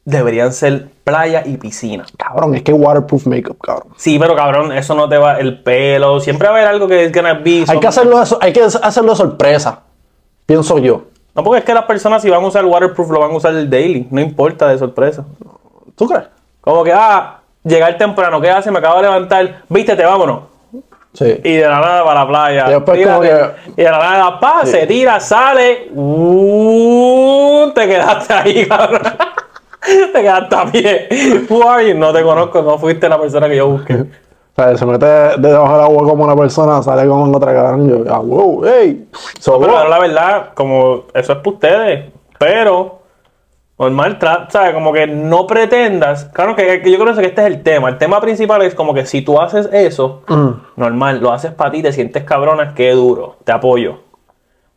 deberían 0.06 0.53
ser 0.53 0.88
playa 1.03 1.44
y 1.46 1.58
piscina. 1.58 2.06
Cabrón, 2.18 2.56
es 2.56 2.63
que 2.63 2.72
waterproof 2.72 3.27
makeup, 3.27 3.60
cabrón. 3.60 3.89
Sí, 3.98 4.18
pero 4.18 4.38
cabrón, 4.38 4.72
eso 4.72 4.96
no 4.96 5.10
te 5.10 5.18
va 5.18 5.38
el 5.38 5.62
pelo. 5.62 6.22
Siempre 6.22 6.48
va 6.48 6.53
a 6.53 6.58
haber 6.60 6.70
algo 6.70 6.88
que 6.88 7.03
es 7.03 7.12
gonna 7.12 7.34
be. 7.34 7.65
Hay 7.68 7.77
que 7.77 7.88
hacerlo, 7.88 8.24
hay 8.39 8.53
que 8.53 8.62
hacerlo 8.63 9.12
de 9.12 9.18
sorpresa. 9.18 9.82
Pienso 10.46 10.77
yo. 10.77 11.08
No, 11.36 11.44
porque 11.44 11.60
es 11.60 11.65
que 11.65 11.74
las 11.74 11.84
personas 11.84 12.22
si 12.22 12.29
van 12.29 12.41
a 12.41 12.48
usar 12.48 12.63
waterproof 12.63 13.12
lo 13.12 13.20
van 13.20 13.32
a 13.32 13.36
usar 13.36 13.53
el 13.53 13.70
daily. 13.70 14.08
No 14.10 14.22
importa 14.22 14.70
de 14.70 14.77
sorpresa. 14.77 15.25
¿Tú 15.98 16.08
crees? 16.08 16.24
Como 16.62 16.86
que, 16.86 16.94
ah, 16.94 17.41
llegar 17.65 17.98
temprano, 17.98 18.39
¿qué 18.39 18.50
hace? 18.50 18.72
Me 18.72 18.79
acabo 18.79 18.96
de 18.96 19.01
levantar. 19.01 19.63
Vístete, 19.68 20.06
vámonos. 20.06 20.44
Sí. 21.13 21.42
Y 21.44 21.56
de 21.56 21.68
la 21.68 21.80
nada 21.80 22.04
para 22.04 22.20
la 22.22 22.28
playa. 22.28 22.66
Y 22.68 22.72
después 22.72 23.08
como. 23.08 23.24
Y 23.24 23.28
de 23.28 23.84
la 23.84 23.98
nada, 23.98 24.39
pa, 24.39 24.66
se 24.66 24.86
tira, 24.86 25.20
sale. 25.20 25.89
Uh, 25.94 27.72
te 27.74 27.88
quedaste 27.88 28.34
ahí, 28.34 28.66
cabrón. 28.70 29.01
te 29.82 30.22
quedaste 30.22 30.56
a 30.56 30.66
pie. 30.66 31.10
No 31.96 32.13
te 32.13 32.24
conozco, 32.24 32.62
no 32.62 32.78
fuiste 32.78 33.10
la 33.10 33.20
persona 33.20 33.48
que 33.48 33.56
yo 33.56 33.68
busqué. 33.68 34.06
O 34.60 34.62
sea, 34.62 34.78
se 34.78 34.86
mete 34.86 35.06
debajo 35.38 35.74
del 35.74 35.84
agua 35.84 36.04
como 36.04 36.25
una 36.25 36.36
persona, 36.36 36.84
sale 36.84 37.08
como 37.08 37.28
en 37.28 37.34
otra 37.34 37.54
cabrón. 37.54 37.88
Yo, 37.88 38.13
ah, 38.13 38.20
wow, 38.20 38.66
hey. 38.66 39.08
So, 39.39 39.58
Pero 39.58 39.72
wow. 39.72 39.88
la 39.88 40.00
verdad, 40.00 40.50
como 40.54 41.06
eso 41.13 41.32
es 41.32 41.38
para 41.38 41.50
ustedes. 41.50 42.12
Pero, 42.38 42.99
normal, 43.80 44.20
¿sabes? 44.50 44.74
Como 44.74 44.92
que 44.92 45.08
no 45.08 45.48
pretendas. 45.48 46.26
Claro 46.26 46.56
que, 46.56 46.82
que 46.82 46.92
yo 46.92 47.00
creo 47.00 47.16
que 47.16 47.26
este 47.26 47.42
es 47.42 47.48
el 47.48 47.64
tema. 47.64 47.88
El 47.90 47.98
tema 47.98 48.20
principal 48.20 48.62
es 48.62 48.76
como 48.76 48.94
que 48.94 49.06
si 49.06 49.22
tú 49.22 49.40
haces 49.42 49.70
eso, 49.72 50.22
Mm. 50.28 50.50
normal, 50.76 51.20
lo 51.22 51.32
haces 51.32 51.52
para 51.54 51.72
ti, 51.72 51.82
te 51.82 51.92
sientes 51.94 52.24
cabrona, 52.26 52.74
qué 52.76 52.92
duro, 52.92 53.38
te 53.46 53.52
apoyo. 53.54 54.00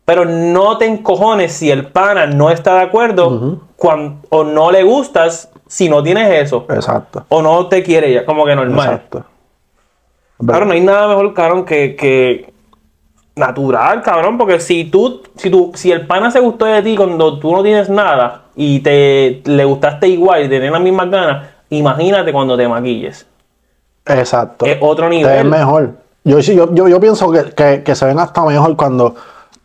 Pero 0.05 0.25
no 0.25 0.79
te 0.79 0.87
encojones 0.87 1.53
si 1.53 1.71
el 1.71 1.87
pana 1.87 2.27
no 2.27 2.51
está 2.51 2.75
de 2.77 2.81
acuerdo 2.83 3.59
cuan- 3.77 4.21
o 4.31 4.45
no 4.45 4.71
le 4.71 4.83
gustas 4.83 5.51
si 5.67 5.89
no 5.89 6.03
tienes 6.03 6.29
eso. 6.45 6.67
Exacto. 6.71 7.25
O 7.29 7.41
no 7.43 7.67
te 7.69 7.83
quiere 7.83 8.13
ya, 8.13 8.25
como 8.25 8.45
que 8.45 8.55
normal. 8.55 8.87
Exacto. 8.87 9.25
Claro, 10.45 10.65
no 10.65 10.73
hay 10.73 10.81
nada 10.81 11.07
mejor, 11.09 11.33
cabrón, 11.35 11.65
que, 11.65 11.95
que 11.95 12.53
Natural, 13.35 14.03
cabrón, 14.03 14.37
porque 14.37 14.61
si 14.61 14.85
tú, 14.85 15.23
si 15.37 15.49
tú, 15.49 15.73
si 15.75 15.91
el 15.91 16.07
pana 16.07 16.31
se 16.31 16.39
gustó 16.41 16.67
de 16.67 16.83
ti 16.83 16.95
cuando 16.97 17.39
tú 17.39 17.51
no 17.53 17.63
tienes 17.63 17.89
nada 17.89 18.43
y 18.55 18.81
te 18.81 19.41
le 19.47 19.65
gustaste 19.65 20.07
igual 20.07 20.45
y 20.45 20.49
tenés 20.51 20.71
las 20.71 20.83
mismas 20.83 21.11
ganas, 21.11 21.49
imagínate 21.71 22.31
cuando 22.33 22.57
te 22.59 22.69
maquilles. 22.69 23.27
Exacto. 24.07 24.67
Es 24.67 24.77
otro 24.81 25.09
Te 25.09 25.17
ves 25.25 25.45
nivel. 25.45 25.45
mejor. 25.47 25.91
Yo, 26.25 26.41
yo, 26.41 26.75
yo, 26.75 26.89
yo 26.89 27.01
pienso 27.01 27.31
que, 27.33 27.45
que, 27.53 27.83
que 27.83 27.95
se 27.95 28.05
ven 28.05 28.19
hasta 28.19 28.45
mejor 28.45 28.77
cuando. 28.77 29.15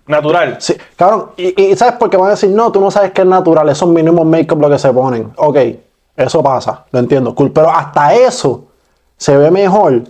Natural. 0.08 0.56
Sí, 0.60 0.76
cabrón, 0.96 1.32
y, 1.36 1.62
y 1.62 1.76
¿sabes 1.76 1.96
por 1.96 2.10
qué 2.10 2.16
van 2.16 2.28
a 2.28 2.32
decir, 2.32 2.50
no, 2.52 2.72
tú 2.72 2.80
no 2.80 2.90
sabes 2.90 3.12
que 3.12 3.22
es 3.24 3.28
natural, 3.28 3.68
esos 3.68 3.90
mínimos 3.90 4.26
make-up 4.26 4.62
lo 4.62 4.70
que 4.70 4.80
se 4.80 4.94
ponen? 4.94 5.34
Ok, 5.36 5.58
eso 6.16 6.42
pasa, 6.42 6.86
lo 6.92 7.00
entiendo, 7.00 7.36
cool, 7.36 7.52
pero 7.52 7.70
hasta 7.70 8.16
eso 8.16 8.64
se 9.18 9.36
ve 9.36 9.52
mejor 9.52 10.04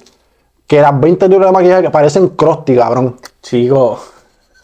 que 0.68 0.82
las 0.82 1.00
20 1.00 1.28
libras 1.28 1.50
de 1.50 1.54
maquillaje 1.54 1.82
que 1.82 1.90
parecen 1.90 2.28
crusty, 2.30 2.76
cabrón. 2.76 3.16
Chico. 3.48 3.98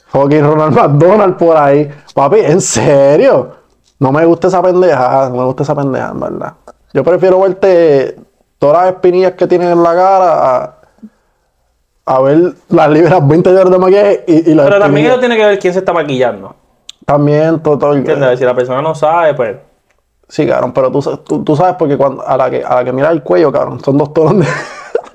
Fucking 0.08 0.44
Ronald 0.44 0.76
McDonald 0.76 1.38
por 1.38 1.56
ahí. 1.56 1.90
Papi, 2.14 2.40
¿en 2.42 2.60
serio? 2.60 3.52
No 4.00 4.12
me 4.12 4.26
gusta 4.26 4.48
esa 4.50 4.62
pendeja, 4.62 5.30
no 5.30 5.38
me 5.38 5.44
gusta 5.46 5.64
esa 5.64 5.74
pendeja, 5.74 6.10
en 6.10 6.20
verdad. 6.20 6.54
Yo 6.94 7.04
prefiero 7.04 7.40
verte 7.40 8.18
todas 8.60 8.84
las 8.86 8.94
espinillas 8.96 9.32
que 9.34 9.48
tienes 9.48 9.72
en 9.72 9.82
la 9.82 9.96
cara 9.96 10.56
a, 10.56 10.76
a 12.06 12.22
ver 12.22 12.54
las 12.70 12.90
libras 12.90 13.26
20 13.26 13.50
libras 13.50 13.72
de 13.72 13.78
maquillaje 13.80 14.24
y, 14.28 14.52
y 14.52 14.54
las 14.54 14.68
Pero 14.68 14.80
también 14.80 15.08
eso 15.08 15.20
tiene 15.20 15.38
que 15.38 15.46
ver 15.46 15.60
quién 15.60 15.72
se 15.74 15.80
está 15.80 15.94
maquillando. 15.94 16.54
También 17.06 17.62
todo, 17.62 17.78
todo 17.78 17.92
el- 17.94 18.00
¿Entiendes? 18.00 18.38
Si 18.40 18.46
la 18.46 18.54
persona 18.54 18.82
no 18.82 18.94
sabe, 18.94 19.34
pues. 19.34 19.58
Sí, 20.28 20.46
cabrón, 20.46 20.74
pero 20.74 20.92
tú, 20.92 21.02
tú, 21.24 21.44
tú 21.44 21.56
sabes 21.56 21.76
porque 21.80 21.96
cuando, 21.98 22.28
a 22.28 22.36
la 22.36 22.50
que 22.50 22.64
a 22.64 22.76
la 22.76 22.84
que 22.84 22.92
mira 22.92 23.10
el 23.12 23.24
cuello, 23.24 23.52
cabrón, 23.52 23.80
son 23.84 23.98
dos 23.98 24.14
tonos 24.14 24.40
de... 24.40 24.52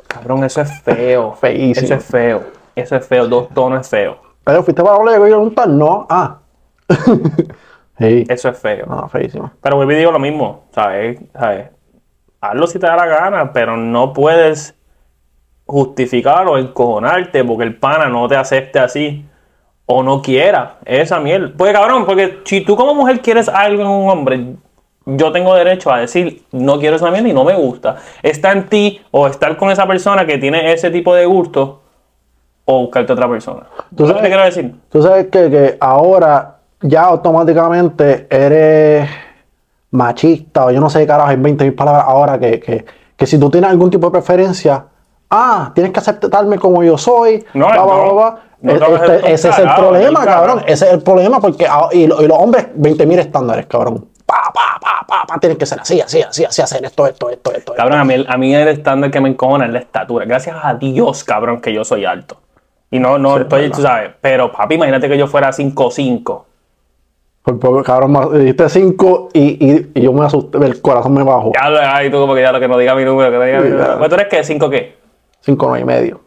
Cabrón, 0.06 0.44
eso 0.44 0.62
es 0.62 0.80
feo. 0.82 1.34
Feísimo. 1.40 1.84
Eso 1.84 1.94
es 1.94 2.04
feo. 2.04 2.57
Eso 2.78 2.96
es 2.96 3.06
feo. 3.06 3.26
Dos 3.26 3.48
tonos 3.50 3.80
es 3.80 3.88
feo. 3.88 4.18
Pero 4.44 4.62
fuiste 4.62 4.82
para 4.82 5.02
la 5.04 5.16
y 5.16 5.20
preguntar, 5.20 5.68
no, 5.68 6.06
ah. 6.08 6.38
sí. 7.98 8.24
Eso 8.28 8.48
es 8.48 8.58
feo. 8.58 8.86
No, 8.86 9.08
feísimo. 9.08 9.50
Pero 9.60 9.76
vuelvo 9.76 9.92
y 9.92 9.96
digo 9.96 10.12
lo 10.12 10.18
mismo, 10.18 10.64
¿sabes? 10.72 11.18
¿sabes? 11.34 11.70
Hazlo 12.40 12.66
si 12.66 12.78
te 12.78 12.86
da 12.86 12.96
la 12.96 13.06
gana, 13.06 13.52
pero 13.52 13.76
no 13.76 14.12
puedes 14.12 14.74
justificar 15.66 16.46
o 16.46 16.56
encojonarte 16.56 17.44
porque 17.44 17.64
el 17.64 17.76
pana 17.76 18.08
no 18.08 18.26
te 18.26 18.36
acepte 18.36 18.78
así 18.78 19.26
o 19.84 20.02
no 20.02 20.22
quiera 20.22 20.78
esa 20.84 21.18
miel. 21.18 21.52
Pues 21.52 21.72
cabrón, 21.72 22.06
porque 22.06 22.40
si 22.44 22.60
tú 22.60 22.76
como 22.76 22.94
mujer 22.94 23.20
quieres 23.20 23.48
algo 23.48 23.82
en 23.82 23.88
un 23.88 24.08
hombre, 24.08 24.54
yo 25.04 25.32
tengo 25.32 25.54
derecho 25.54 25.92
a 25.92 25.98
decir 25.98 26.44
no 26.52 26.78
quiero 26.78 26.96
esa 26.96 27.10
miel 27.10 27.26
y 27.26 27.32
no 27.32 27.44
me 27.44 27.54
gusta. 27.54 27.96
Está 28.22 28.52
en 28.52 28.68
ti 28.68 29.00
o 29.10 29.26
estar 29.26 29.56
con 29.56 29.70
esa 29.70 29.86
persona 29.86 30.24
que 30.24 30.38
tiene 30.38 30.72
ese 30.72 30.90
tipo 30.90 31.14
de 31.14 31.26
gusto 31.26 31.82
o 32.70 32.80
buscarte 32.82 33.12
otra 33.14 33.26
persona. 33.28 33.62
¿Tú 33.96 34.06
sabes 34.06 34.20
te 34.22 34.28
quiero 34.28 34.44
decir? 34.44 34.74
Tú 34.90 35.02
sabes 35.02 35.26
que, 35.28 35.50
que 35.50 35.76
ahora 35.80 36.56
ya 36.82 37.04
automáticamente 37.04 38.26
eres 38.30 39.08
machista 39.90 40.66
o 40.66 40.70
yo 40.70 40.78
no 40.80 40.90
sé 40.90 41.00
qué 41.00 41.06
carajo, 41.06 41.30
hay 41.30 41.36
20 41.36 41.64
mil 41.64 41.74
palabras 41.74 42.04
ahora 42.06 42.38
que, 42.38 42.60
que, 42.60 42.84
que 43.16 43.26
si 43.26 43.38
tú 43.40 43.48
tienes 43.50 43.70
algún 43.70 43.90
tipo 43.90 44.06
de 44.08 44.12
preferencia, 44.12 44.84
ah, 45.30 45.72
tienes 45.74 45.92
que 45.92 46.00
aceptarme 46.00 46.58
como 46.58 46.82
yo 46.84 46.98
soy, 46.98 47.42
No, 47.54 47.68
bla, 47.68 47.76
no. 47.76 47.86
bla, 47.86 48.12
bla. 48.12 48.38
No 48.60 48.72
E- 48.72 48.76
este- 48.96 49.32
ese 49.32 49.48
es 49.50 49.58
el 49.60 49.68
problema, 49.74 50.24
cabrón. 50.24 50.62
Ese 50.66 50.86
es 50.88 50.92
el 50.92 51.02
problema 51.02 51.40
porque 51.40 51.66
ah, 51.66 51.88
y, 51.92 52.06
lo- 52.06 52.20
y 52.22 52.26
los 52.26 52.36
hombres 52.38 52.66
20 52.74 53.06
mil 53.06 53.18
estándares, 53.18 53.66
cabrón. 53.66 54.08
Pa, 54.26 54.42
pa, 54.52 54.78
pa, 54.78 55.06
pa, 55.06 55.24
pa, 55.26 55.38
tienen 55.40 55.56
que 55.56 55.64
ser 55.64 55.80
así, 55.80 56.00
así, 56.02 56.20
así, 56.20 56.44
así, 56.44 56.60
hacer 56.60 56.84
esto, 56.84 57.06
esto, 57.06 57.30
esto, 57.30 57.52
esto. 57.52 57.72
Cabrón, 57.74 58.00
a 58.00 58.04
mí, 58.04 58.26
a 58.28 58.36
mí 58.36 58.54
el 58.54 58.68
estándar 58.68 59.10
que 59.10 59.20
me 59.22 59.30
encojona 59.30 59.64
es 59.64 59.72
la 59.72 59.78
estatura. 59.78 60.26
Gracias 60.26 60.54
a 60.62 60.74
Dios, 60.74 61.24
cabrón, 61.24 61.62
que 61.62 61.72
yo 61.72 61.82
soy 61.82 62.04
alto. 62.04 62.36
Y 62.90 62.98
no, 62.98 63.18
no 63.18 63.36
Sí, 63.36 63.42
estoy, 63.42 63.70
tú 63.70 63.82
sabes. 63.82 64.10
Pero, 64.20 64.50
papi, 64.50 64.76
imagínate 64.76 65.08
que 65.08 65.18
yo 65.18 65.26
fuera 65.26 65.50
5'5". 65.52 66.42
Por 67.42 67.58
poco, 67.58 67.82
cabrón, 67.82 68.12
me 68.12 68.38
dijiste 68.40 68.68
5 68.68 69.28
y, 69.32 69.40
y, 69.72 69.90
y 69.94 70.02
yo 70.02 70.12
me 70.12 70.24
asusté, 70.26 70.58
el 70.58 70.80
corazón 70.82 71.14
me 71.14 71.22
bajó. 71.22 71.52
Ya 71.54 71.68
lo, 71.70 71.78
ay, 71.82 72.10
tú 72.10 72.18
como 72.18 72.34
que 72.34 72.42
ya 72.42 72.52
lo 72.52 72.60
que 72.60 72.68
no 72.68 72.76
diga 72.76 72.94
mi 72.94 73.04
número, 73.04 73.30
que 73.30 73.36
no 73.38 73.44
diga 73.44 73.58
mi 73.60 73.64
Sí, 73.66 73.70
número. 73.72 73.92
ya. 73.92 73.98
Pues 73.98 74.08
tú 74.10 74.14
eres 74.16 74.28
qué, 74.28 74.44
5 74.44 74.70
qué? 74.70 74.98
5, 75.40 75.66
9 75.68 75.80
y 75.80 75.84
medio. 75.84 76.20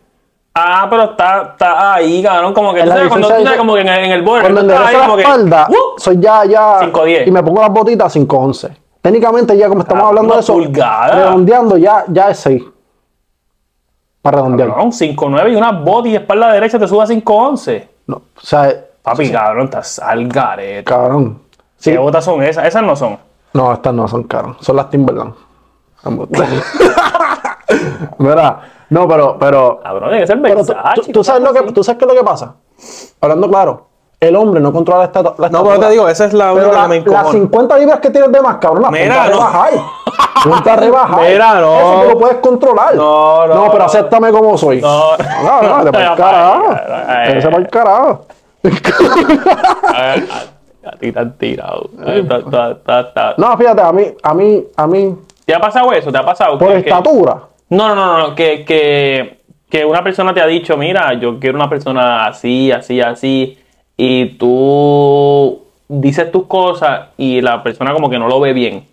Ah, 0.53 0.88
pero 0.89 1.03
está, 1.12 1.41
está 1.51 1.94
ahí, 1.94 2.22
cabrón, 2.24 2.53
como 2.53 2.74
que 2.74 2.80
En 2.82 2.86
tú 2.88 2.91
sabes, 2.91 3.08
cuando 3.08 3.27
tú 3.30 3.34
sabes 3.44 3.58
como 3.58 3.74
que 3.75 3.82
en 3.82 3.88
el, 3.88 4.00
en 4.06 4.12
el 4.12 4.22
borde, 4.22 4.41
Cuando 4.41 4.62
enderezo 4.62 4.91
la 4.91 5.00
como 5.06 5.15
que, 5.15 5.22
espalda, 5.22 5.68
¡uh! 5.70 6.00
soy 6.00 6.18
ya, 6.20 6.44
ya. 6.46 6.80
5'10". 6.82 7.27
Y 7.27 7.32
me 7.32 7.41
pongo 7.44 7.62
las 7.62 7.72
botitas 7.72 8.15
5'11. 8.15 8.70
Técnicamente, 9.01 9.58
ya 9.58 9.68
como 9.70 9.82
estamos 9.82 10.03
Ah, 10.03 10.08
hablando 10.08 10.34
de 10.34 10.39
eso, 10.41 10.53
pulgada. 10.53 11.15
redondeando 11.15 11.77
ya, 11.77 12.03
ya 12.08 12.30
es 12.32 12.39
6. 12.39 12.63
Para 14.22 14.38
redondear. 14.38 14.70
Cabrón, 14.70 14.92
5'9 14.92 15.51
y 15.51 15.56
una 15.56 15.72
bot 15.72 16.06
y 16.06 16.16
espalda 16.16 16.51
derecha 16.54 16.78
te 16.78 16.88
suba 16.88 17.04
a 17.06 17.08
5'11. 17.08 17.88
No, 18.08 18.16
o 18.18 18.22
sea, 18.42 18.74
Papi, 19.01 19.32
cabrón, 19.32 19.66
estás 19.66 19.98
al 20.00 20.28
garete. 20.28 20.84
cabrón. 20.84 21.40
Sí. 21.78 21.92
¿Qué 21.92 21.98
botas 21.98 22.24
son 22.25 22.44
esas? 22.44 22.66
Esas 22.68 22.84
no 22.84 22.96
son. 22.96 23.18
No, 23.54 23.74
estas 23.74 23.94
no 23.94 24.08
son 24.08 24.24
caras. 24.24 24.58
Son 24.60 24.75
las 24.75 24.90
Timberland. 24.90 25.34
Mira, 28.18 28.60
no, 28.90 29.08
pero, 29.08 29.38
pero, 29.40 29.80
Cabrón, 29.82 30.10
tiene 30.10 30.22
que 30.22 30.28
ser 30.28 30.42
pero 30.42 30.66
tú, 30.66 30.74
tú- 30.96 31.12
tú 31.12 31.24
sabes 31.24 31.42
lo 31.44 31.54
que, 31.54 31.72
tú 31.72 31.84
sabes 31.84 31.98
qué 32.00 32.06
es 32.06 32.12
lo 32.12 32.18
que 32.18 32.25
pasa. 32.25 32.56
Hablando 33.22 33.48
claro, 33.50 33.88
el 34.20 34.36
hombre 34.36 34.60
no 34.62 34.74
controla 34.74 35.00
la 35.01 35.06
estatua. 35.06 35.36
la 35.38 35.50
No, 35.50 35.63
pero 35.63 35.80
te 35.80 35.90
digo, 35.92 36.08
esa 36.10 36.25
es 36.25 36.34
la 36.34 36.51
única 36.54 36.68
la- 36.72 36.82
que 36.84 36.88
me 36.90 36.96
las 37.00 37.06
encojona. 37.08 37.32
50 37.32 37.78
libras 37.78 38.00
que 38.00 38.10
tienes 38.10 38.32
de 38.32 38.42
más, 38.42 38.58
cabrón, 38.58 38.82
las 38.84 38.92
Mira, 38.92 39.24
no. 39.25 39.30
rebajar. 39.32 39.70
Ponte 40.43 40.69
a 40.69 40.75
rebajar. 40.75 41.29
Mira, 41.29 41.61
no. 41.61 41.79
Eso 41.79 42.01
tú 42.03 42.09
lo 42.09 42.19
puedes 42.19 42.38
controlar. 42.38 42.95
No, 42.95 43.47
no. 43.47 43.55
No, 43.55 43.71
pero 43.71 43.83
acéptame 43.85 44.31
como 44.31 44.57
soy. 44.57 44.81
No. 44.81 45.17
No, 45.17 45.61
no, 45.61 45.77
vete 45.83 45.91
para 45.97 46.11
el 46.11 46.17
carajo. 46.17 46.69
Vete 47.27 47.41
para 47.41 47.57
el 47.57 47.67
carajo. 47.69 48.25
A, 50.83 50.97
ti 51.00 51.11
te 51.11 51.19
han 51.19 51.38
tirado. 51.38 51.89
No, 53.38 53.57
fíjate, 53.57 53.81
a 53.81 53.91
mí, 53.91 54.07
a 54.23 54.33
mí, 54.33 54.63
a 54.75 54.88
mí, 54.88 55.15
¿Te 55.45 55.55
ha 55.55 55.59
pasado 55.59 55.91
eso? 55.91 56.11
¿Te 56.11 56.17
ha 56.17 56.25
pasado? 56.25 56.57
por 56.57 56.71
estatura. 56.71 57.41
No, 57.69 57.88
no, 57.89 57.95
no, 57.95 58.17
no, 58.17 58.35
que, 58.35 58.63
que, 58.65 59.41
que 59.69 59.85
una 59.85 60.03
persona 60.03 60.33
te 60.33 60.41
ha 60.41 60.47
dicho, 60.47 60.77
mira, 60.77 61.13
yo 61.13 61.39
quiero 61.39 61.57
una 61.57 61.69
persona 61.69 62.25
así, 62.25 62.71
así, 62.71 63.01
así, 63.01 63.57
y 63.97 64.38
tú 64.38 65.61
dices 65.88 66.31
tus 66.31 66.45
cosas 66.45 67.09
y 67.17 67.41
la 67.41 67.61
persona 67.63 67.93
como 67.93 68.09
que 68.09 68.17
no 68.17 68.27
lo 68.27 68.39
ve 68.39 68.53
bien. 68.53 68.88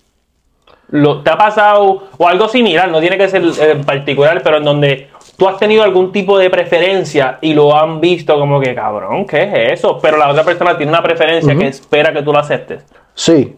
Lo, 0.91 1.23
¿Te 1.23 1.31
ha 1.31 1.37
pasado, 1.37 2.05
o 2.17 2.29
algo 2.29 2.49
similar, 2.49 2.91
no 2.91 3.01
tiene 3.01 3.19
que 3.19 3.29
ser 3.29 3.43
en 3.45 3.85
particular, 3.85 4.41
pero 4.43 4.57
en 4.57 4.65
donde 4.65 5.11
tú 5.37 5.47
has 5.47 5.59
tenido 5.59 5.83
algún 5.83 6.13
tipo 6.13 6.39
de 6.39 6.49
preferencia 6.49 7.39
y 7.43 7.53
lo 7.53 7.77
han 7.77 8.01
visto 8.01 8.39
como 8.39 8.59
que, 8.59 8.75
cabrón, 8.75 9.27
¿qué 9.27 9.43
es 9.43 9.81
eso? 9.81 9.99
Pero 10.01 10.17
la 10.17 10.31
otra 10.31 10.45
persona 10.45 10.77
tiene 10.77 10.91
una 10.91 11.03
preferencia 11.03 11.55
que 11.55 11.69
espera 11.69 12.13
que 12.13 12.23
tú 12.23 12.33
lo 12.33 12.39
aceptes. 12.39 12.85
Sí, 13.15 13.55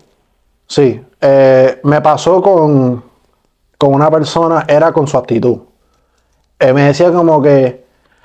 sí. 0.66 1.00
Eh, 1.20 1.80
me 1.84 2.00
pasó 2.00 2.42
con, 2.42 3.04
con 3.78 3.94
una 3.94 4.10
persona, 4.10 4.64
era 4.66 4.90
con 4.90 5.06
su 5.06 5.16
actitud. 5.16 5.58
Eh, 6.58 6.72
me 6.72 6.82
decía 6.82 7.12
como 7.12 7.40
que 7.40 7.84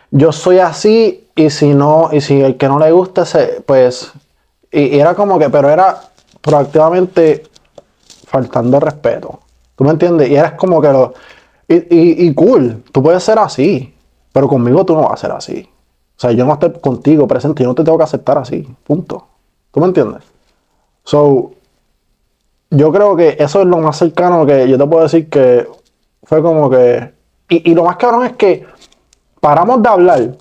yo 0.10 0.32
soy 0.32 0.60
así 0.60 1.30
y 1.36 1.52
si 1.52 1.76
no, 1.76 2.10
y 2.12 2.22
si 2.22 2.42
el 2.42 2.58
que 2.58 2.68
no 2.68 2.80
le 2.80 2.92
gusta, 2.92 3.24
se, 3.24 3.62
pues, 3.66 4.12
y, 4.72 4.96
y 4.96 5.00
era 5.00 5.14
como 5.14 5.38
que, 5.38 5.50
pero 5.50 5.70
era 5.70 6.02
proactivamente 6.42 7.44
faltando 8.26 8.80
respeto. 8.80 9.40
¿Tú 9.76 9.84
me 9.84 9.92
entiendes? 9.92 10.30
Y 10.30 10.36
eras 10.36 10.54
como 10.54 10.82
que 10.82 10.90
lo, 10.90 11.14
y, 11.68 11.76
y, 11.76 12.28
y 12.28 12.34
cool, 12.34 12.84
tú 12.92 13.02
puedes 13.02 13.24
ser 13.24 13.40
así, 13.40 13.94
pero 14.32 14.48
conmigo 14.48 14.86
tú 14.86 14.94
no 14.94 15.04
vas 15.04 15.14
a 15.14 15.18
ser 15.18 15.32
así. 15.32 15.68
O 16.18 16.20
sea, 16.20 16.32
yo 16.32 16.46
no 16.46 16.54
estoy 16.54 16.72
contigo 16.80 17.28
presente, 17.28 17.64
yo 17.64 17.70
no 17.70 17.76
te 17.76 17.84
tengo 17.84 17.98
que 17.98 18.04
aceptar 18.04 18.38
así, 18.38 18.68
punto. 18.84 19.26
¿Tú 19.72 19.80
me 19.80 19.88
entiendes? 19.88 20.24
So, 21.04 21.52
yo 22.70 22.92
creo 22.92 23.16
que 23.16 23.36
eso 23.40 23.62
es 23.62 23.68
lo 23.68 23.78
más 23.80 23.98
cercano 23.98 24.46
que 24.46 24.68
yo 24.70 24.78
te 24.78 24.86
puedo 24.86 25.04
decir 25.04 25.30
que 25.30 25.68
fue 26.24 26.42
como 26.42 26.70
que. 26.70 27.14
Y, 27.50 27.72
y 27.72 27.76
lo 27.76 27.84
más 27.84 27.98
cabrón 27.98 28.26
es 28.26 28.34
que 28.34 28.66
paramos 29.40 29.82
de 29.84 29.90
hablar. 29.90 30.38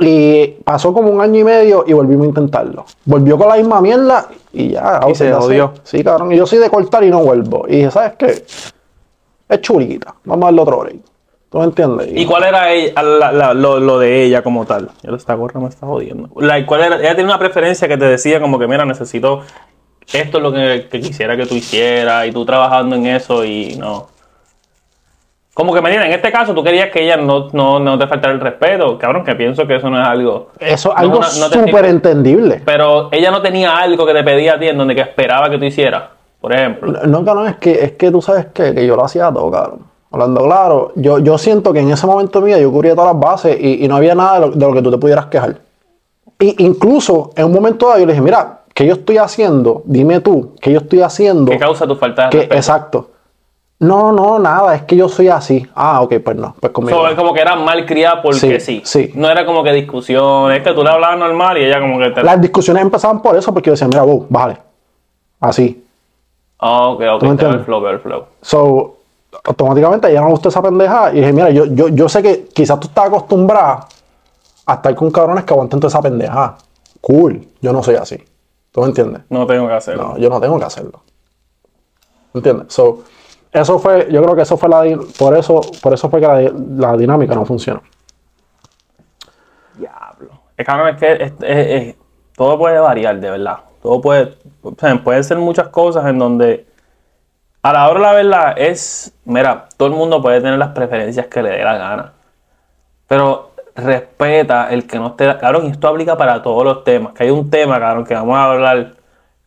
Y 0.00 0.46
pasó 0.64 0.92
como 0.92 1.10
un 1.10 1.20
año 1.20 1.40
y 1.40 1.44
medio 1.44 1.84
y 1.86 1.92
volvimos 1.92 2.26
a 2.26 2.28
intentarlo. 2.28 2.86
Volvió 3.04 3.36
con 3.36 3.48
la 3.48 3.56
misma 3.56 3.80
mierda 3.80 4.28
y 4.62 4.68
ya. 4.70 5.00
Y 5.08 5.14
se 5.14 5.32
jodió. 5.32 5.74
Sí, 5.82 6.02
cabrón. 6.04 6.32
Y 6.32 6.36
yo 6.36 6.46
soy 6.46 6.58
de 6.58 6.68
cortar 6.70 7.04
y 7.04 7.10
no 7.10 7.20
vuelvo. 7.20 7.64
Y 7.68 7.76
dije, 7.76 7.90
¿sabes 7.90 8.12
qué? 8.18 8.44
Es 9.48 9.60
churiquita. 9.60 10.14
Vamos 10.24 10.44
a 10.44 10.46
darle 10.46 10.60
otro 10.62 10.78
break. 10.80 10.96
¿Tú 11.50 11.58
me 11.58 11.64
entiendes? 11.64 12.08
¿Y 12.14 12.26
cuál 12.26 12.44
era 12.44 12.70
ella- 12.70 13.02
la- 13.02 13.32
la- 13.32 13.54
lo, 13.54 13.80
lo 13.80 13.98
de 13.98 14.22
ella 14.24 14.42
como 14.42 14.66
tal? 14.66 14.90
Ya 15.02 15.10
esta 15.16 15.32
gorra 15.34 15.58
me 15.60 15.68
está 15.68 15.86
jodiendo. 15.86 16.28
Like, 16.38 16.66
¿cuál 16.66 16.82
era? 16.82 16.96
Ella 16.98 17.10
tenía 17.16 17.24
una 17.24 17.38
preferencia 17.38 17.88
que 17.88 17.96
te 17.96 18.04
decía 18.04 18.38
como 18.40 18.58
que, 18.58 18.66
mira, 18.68 18.84
necesito 18.84 19.40
esto 20.12 20.36
es 20.38 20.42
lo 20.42 20.52
que, 20.52 20.88
que 20.90 21.00
quisiera 21.00 21.36
que 21.36 21.46
tú 21.46 21.54
hicieras 21.54 22.26
y 22.26 22.32
tú 22.32 22.44
trabajando 22.44 22.96
en 22.96 23.06
eso 23.06 23.44
y 23.44 23.76
no. 23.76 24.08
Como 25.58 25.74
que, 25.74 25.82
Medina, 25.82 26.06
en 26.06 26.12
este 26.12 26.30
caso 26.30 26.54
tú 26.54 26.62
querías 26.62 26.88
que 26.90 27.02
ella 27.02 27.16
no, 27.16 27.48
no, 27.52 27.80
no 27.80 27.98
te 27.98 28.06
faltara 28.06 28.32
el 28.32 28.38
respeto. 28.38 28.96
Cabrón, 28.96 29.24
que 29.24 29.34
pienso 29.34 29.66
que 29.66 29.74
eso 29.74 29.90
no 29.90 30.00
es 30.00 30.06
algo. 30.06 30.50
Eso 30.60 30.90
es 30.92 30.96
algo 30.96 31.18
no- 31.18 31.24
súper 31.24 31.84
entendible. 31.86 32.62
Pero 32.64 33.08
ella 33.10 33.32
no 33.32 33.42
tenía 33.42 33.76
algo 33.76 34.06
que 34.06 34.14
te 34.14 34.22
pedía 34.22 34.54
a 34.54 34.58
ti 34.60 34.68
en 34.68 34.78
donde 34.78 34.94
que 34.94 35.00
esperaba 35.00 35.50
que 35.50 35.58
tú 35.58 35.64
hicieras. 35.64 36.04
Por 36.40 36.52
ejemplo. 36.54 36.92
No, 37.08 37.22
no, 37.22 37.44
es 37.48 37.56
que, 37.56 37.72
es 37.72 37.92
que 37.92 38.12
tú 38.12 38.22
sabes 38.22 38.46
que, 38.54 38.72
que 38.72 38.86
yo 38.86 38.94
lo 38.94 39.04
hacía 39.04 39.32
todo, 39.32 39.50
cabrón. 39.50 39.80
Hablando 40.12 40.44
claro, 40.44 40.92
yo, 40.94 41.18
yo 41.18 41.36
siento 41.38 41.72
que 41.72 41.80
en 41.80 41.90
ese 41.90 42.06
momento 42.06 42.40
mío 42.40 42.56
yo 42.56 42.70
cubría 42.70 42.94
todas 42.94 43.12
las 43.12 43.20
bases 43.20 43.58
y, 43.60 43.84
y 43.84 43.88
no 43.88 43.96
había 43.96 44.14
nada 44.14 44.34
de 44.34 44.40
lo, 44.46 44.50
de 44.52 44.64
lo 44.64 44.72
que 44.72 44.82
tú 44.82 44.92
te 44.92 44.98
pudieras 44.98 45.26
quejar. 45.26 45.56
Y 46.38 46.64
incluso 46.64 47.32
en 47.34 47.46
un 47.46 47.52
momento 47.52 47.88
dado 47.88 47.98
yo 47.98 48.06
le 48.06 48.12
dije, 48.12 48.22
mira, 48.22 48.60
¿qué 48.72 48.86
yo 48.86 48.92
estoy 48.94 49.18
haciendo? 49.18 49.82
Dime 49.86 50.20
tú, 50.20 50.54
¿qué 50.60 50.70
yo 50.70 50.78
estoy 50.78 51.00
haciendo? 51.02 51.50
¿Qué 51.50 51.58
causa 51.58 51.84
tu 51.84 51.96
falta 51.96 52.26
de 52.26 52.30
Que, 52.30 52.36
respeto? 52.38 52.54
exacto. 52.56 53.10
No, 53.80 54.10
no, 54.10 54.40
nada, 54.40 54.74
es 54.74 54.82
que 54.82 54.96
yo 54.96 55.08
soy 55.08 55.28
así. 55.28 55.64
Ah, 55.74 56.00
ok, 56.02 56.14
pues 56.24 56.36
no, 56.36 56.56
pues 56.58 56.72
conmigo. 56.72 56.98
So, 56.98 57.08
es 57.08 57.14
como 57.14 57.32
que 57.32 57.40
era 57.40 57.54
mal 57.54 57.86
criada 57.86 58.20
porque 58.20 58.58
sí, 58.60 58.60
Sí, 58.60 58.82
sí. 58.84 59.12
No 59.14 59.30
era 59.30 59.46
como 59.46 59.62
que 59.62 59.72
discusión, 59.72 60.50
es 60.52 60.62
que 60.62 60.72
tú 60.72 60.82
le 60.82 60.90
hablabas 60.90 61.18
normal 61.18 61.58
y 61.58 61.64
ella 61.64 61.80
como 61.80 61.98
que 61.98 62.10
te... 62.10 62.24
Las 62.24 62.40
discusiones 62.40 62.82
empezaban 62.82 63.22
por 63.22 63.36
eso, 63.36 63.52
porque 63.54 63.68
yo 63.68 63.72
decía, 63.72 63.86
mira, 63.86 64.02
vos, 64.02 64.26
bájale. 64.28 64.58
Así. 65.38 65.84
Ah, 66.58 66.88
ok, 66.88 67.02
ok, 67.14 67.22
me 67.22 67.36
te 67.36 67.46
el 67.46 67.60
flow, 67.60 67.98
flow. 68.00 68.24
So, 68.42 68.96
automáticamente 69.44 70.10
ella 70.10 70.22
no 70.22 70.30
gustó 70.30 70.48
esa 70.48 70.60
pendeja. 70.60 71.12
Y 71.12 71.16
dije, 71.20 71.32
mira, 71.32 71.50
yo, 71.50 71.66
yo, 71.66 71.88
yo 71.88 72.08
sé 72.08 72.20
que 72.20 72.48
quizás 72.48 72.80
tú 72.80 72.88
estás 72.88 73.06
acostumbrada 73.06 73.86
a 74.66 74.74
estar 74.74 74.94
con 74.96 75.10
cabrones 75.12 75.44
que 75.44 75.54
aguanten 75.54 75.78
toda 75.78 75.88
esa 75.88 76.02
pendeja. 76.02 76.56
Cool, 77.00 77.46
yo 77.60 77.72
no 77.72 77.82
soy 77.84 77.94
así. 77.94 78.22
¿Tú 78.72 78.80
me 78.80 78.88
entiendes? 78.88 79.22
No 79.30 79.46
tengo 79.46 79.68
que 79.68 79.74
hacerlo. 79.74 80.08
No, 80.08 80.18
yo 80.18 80.28
no 80.28 80.40
tengo 80.40 80.58
que 80.58 80.64
hacerlo. 80.64 81.00
¿Entiendes? 82.34 82.72
So, 82.72 83.04
eso 83.52 83.78
fue, 83.78 84.08
yo 84.10 84.22
creo 84.22 84.36
que 84.36 84.42
eso 84.42 84.56
fue 84.56 84.68
la, 84.68 84.84
por 85.18 85.36
eso, 85.36 85.60
por 85.82 85.92
eso 85.94 86.08
fue 86.10 86.20
que 86.20 86.26
la, 86.26 86.38
di- 86.38 86.52
la 86.76 86.96
dinámica 86.96 87.34
no 87.34 87.44
funcionó. 87.44 87.82
Diablo. 89.76 90.40
Es 90.56 90.66
cabrón, 90.66 90.88
es 90.88 90.96
que 90.96 91.32
es- 91.38 91.96
todo 92.36 92.58
puede 92.58 92.78
variar, 92.78 93.18
de 93.20 93.30
verdad. 93.30 93.58
Todo 93.82 94.00
puede, 94.00 94.34
pueden 95.04 95.24
ser 95.24 95.38
muchas 95.38 95.68
cosas 95.68 96.06
en 96.06 96.18
donde 96.18 96.66
a 97.62 97.72
la 97.72 97.88
hora 97.88 98.00
la 98.00 98.12
verdad 98.12 98.54
es, 98.56 99.12
mira, 99.24 99.68
todo 99.76 99.88
el 99.88 99.94
mundo 99.94 100.20
puede 100.22 100.40
tener 100.40 100.58
las 100.58 100.70
preferencias 100.70 101.26
que 101.26 101.42
le 101.42 101.50
dé 101.50 101.64
la 101.64 101.76
gana. 101.76 102.12
Pero 103.06 103.52
respeta 103.74 104.70
el 104.70 104.86
que 104.86 104.98
no 104.98 105.08
esté, 105.08 105.36
cabrón, 105.38 105.66
y 105.66 105.70
esto 105.70 105.88
aplica 105.88 106.16
para 106.16 106.42
todos 106.42 106.64
los 106.64 106.84
temas. 106.84 107.12
Que 107.14 107.24
hay 107.24 107.30
un 107.30 107.48
tema, 107.50 107.78
cabrón, 107.80 108.04
que 108.04 108.14
vamos 108.14 108.36
a 108.36 108.44
hablar 108.44 108.94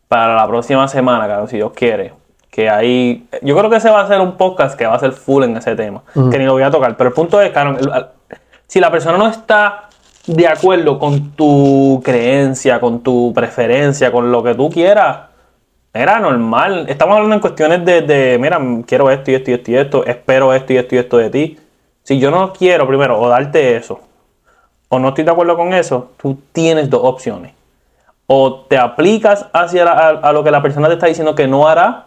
para 0.08 0.34
la 0.34 0.46
próxima 0.46 0.86
semana, 0.88 1.26
cabrón, 1.26 1.48
si 1.48 1.56
Dios 1.56 1.72
quiere. 1.74 2.12
Que 2.52 2.68
hay, 2.68 3.26
yo 3.40 3.56
creo 3.56 3.70
que 3.70 3.76
ese 3.76 3.88
va 3.88 4.02
a 4.02 4.06
ser 4.08 4.20
un 4.20 4.32
podcast 4.36 4.76
que 4.78 4.86
va 4.86 4.94
a 4.94 4.98
ser 4.98 5.12
full 5.12 5.42
en 5.44 5.56
ese 5.56 5.74
tema, 5.74 6.02
que 6.30 6.38
ni 6.38 6.44
lo 6.44 6.52
voy 6.52 6.62
a 6.62 6.70
tocar. 6.70 6.98
Pero 6.98 7.08
el 7.08 7.14
punto 7.14 7.40
es, 7.40 7.56
al- 7.56 8.10
si 8.66 8.78
la 8.78 8.90
persona 8.90 9.16
no 9.16 9.26
está 9.26 9.84
de 10.26 10.46
acuerdo 10.46 10.98
con 10.98 11.30
tu 11.30 12.02
creencia, 12.04 12.78
con 12.78 13.00
tu 13.00 13.32
preferencia, 13.34 14.12
con 14.12 14.30
lo 14.30 14.42
que 14.42 14.54
tú 14.54 14.68
quieras, 14.68 15.18
era 15.94 16.18
normal. 16.20 16.84
Estamos 16.90 17.14
hablando 17.14 17.34
en 17.36 17.40
cuestiones 17.40 17.84
de, 17.86 18.02
de, 18.02 18.38
mira, 18.38 18.60
quiero 18.86 19.10
esto 19.10 19.30
y 19.30 19.34
esto 19.36 19.50
y 19.50 19.54
esto 19.54 19.70
y 19.70 19.76
esto, 19.76 20.04
espero 20.04 20.52
esto 20.52 20.74
y 20.74 20.76
esto 20.76 20.94
y 20.94 20.98
esto 20.98 21.16
de 21.16 21.30
ti. 21.30 21.58
Si 22.02 22.18
yo 22.18 22.30
no 22.30 22.52
quiero 22.52 22.86
primero 22.86 23.18
o 23.18 23.28
darte 23.28 23.76
eso, 23.76 24.00
o 24.88 24.98
no 24.98 25.08
estoy 25.08 25.24
de 25.24 25.30
acuerdo 25.30 25.56
con 25.56 25.72
eso, 25.72 26.10
tú 26.20 26.38
tienes 26.52 26.90
dos 26.90 27.00
opciones. 27.02 27.54
O 28.26 28.60
te 28.68 28.76
aplicas 28.76 29.46
hacia 29.54 29.86
la- 29.86 29.92
a, 29.92 30.08
a 30.10 30.32
lo 30.34 30.44
que 30.44 30.50
la 30.50 30.60
persona 30.60 30.88
te 30.88 30.94
está 30.94 31.06
diciendo 31.06 31.34
que 31.34 31.46
no 31.48 31.66
hará, 31.66 32.06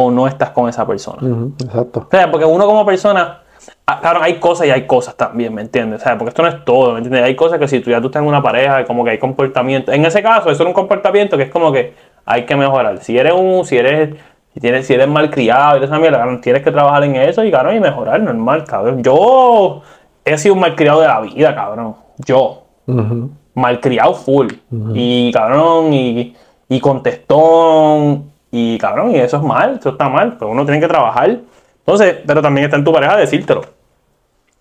o 0.00 0.12
no 0.12 0.28
estás 0.28 0.50
con 0.50 0.68
esa 0.68 0.86
persona. 0.86 1.18
Exacto. 1.60 2.06
O 2.06 2.08
sea, 2.08 2.30
porque 2.30 2.46
uno 2.46 2.66
como 2.66 2.86
persona, 2.86 3.40
ah, 3.84 3.98
claro, 4.00 4.22
hay 4.22 4.34
cosas 4.38 4.68
y 4.68 4.70
hay 4.70 4.86
cosas 4.86 5.16
también, 5.16 5.52
¿me 5.52 5.62
entiendes? 5.62 6.00
O 6.00 6.04
sea, 6.04 6.16
porque 6.16 6.28
esto 6.28 6.42
no 6.42 6.48
es 6.48 6.64
todo, 6.64 6.92
¿me 6.92 6.98
entiendes? 6.98 7.24
Hay 7.24 7.34
cosas 7.34 7.58
que 7.58 7.66
si 7.66 7.80
tú 7.80 7.90
ya 7.90 8.00
tú 8.00 8.06
estás 8.06 8.22
en 8.22 8.28
una 8.28 8.40
pareja, 8.40 8.84
como 8.84 9.02
que 9.02 9.10
hay 9.10 9.18
comportamiento. 9.18 9.90
En 9.90 10.04
ese 10.04 10.22
caso, 10.22 10.50
eso 10.50 10.62
es 10.62 10.68
un 10.68 10.72
comportamiento 10.72 11.36
que 11.36 11.42
es 11.44 11.50
como 11.50 11.72
que 11.72 11.94
hay 12.24 12.44
que 12.46 12.54
mejorar. 12.54 12.98
Si 12.98 13.18
eres 13.18 13.32
un, 13.32 13.64
si 13.64 13.76
eres, 13.76 14.14
si 14.54 14.60
tienes, 14.60 14.86
si 14.86 14.94
eres 14.94 15.08
malcriado 15.08 15.80
y 15.80 15.84
esa 15.84 15.98
mierda, 15.98 16.24
tienes 16.40 16.62
que 16.62 16.70
trabajar 16.70 17.02
en 17.02 17.16
eso 17.16 17.42
y 17.42 17.50
cabrón, 17.50 17.74
y 17.74 17.80
mejorar, 17.80 18.20
normal, 18.22 18.62
cabrón. 18.64 19.02
Yo 19.02 19.82
he 20.24 20.38
sido 20.38 20.54
un 20.54 20.60
malcriado 20.60 21.00
de 21.00 21.08
la 21.08 21.20
vida, 21.22 21.56
cabrón. 21.56 21.96
Yo 22.18 22.62
Ujú. 22.86 23.30
malcriado 23.54 24.14
full. 24.14 24.46
Y 24.94 25.32
cabrón, 25.32 25.92
y, 25.92 26.36
y 26.68 26.78
contestón. 26.78 28.37
Y 28.50 28.78
cabrón, 28.78 29.10
y 29.12 29.16
eso 29.18 29.36
es 29.36 29.42
mal, 29.42 29.76
eso 29.78 29.90
está 29.90 30.08
mal. 30.08 30.36
Pero 30.38 30.50
uno 30.50 30.64
tiene 30.64 30.80
que 30.80 30.88
trabajar. 30.88 31.38
Entonces, 31.80 32.16
pero 32.26 32.40
también 32.42 32.64
está 32.66 32.76
en 32.76 32.84
tu 32.84 32.92
pareja 32.92 33.16
decírtelo. 33.16 33.62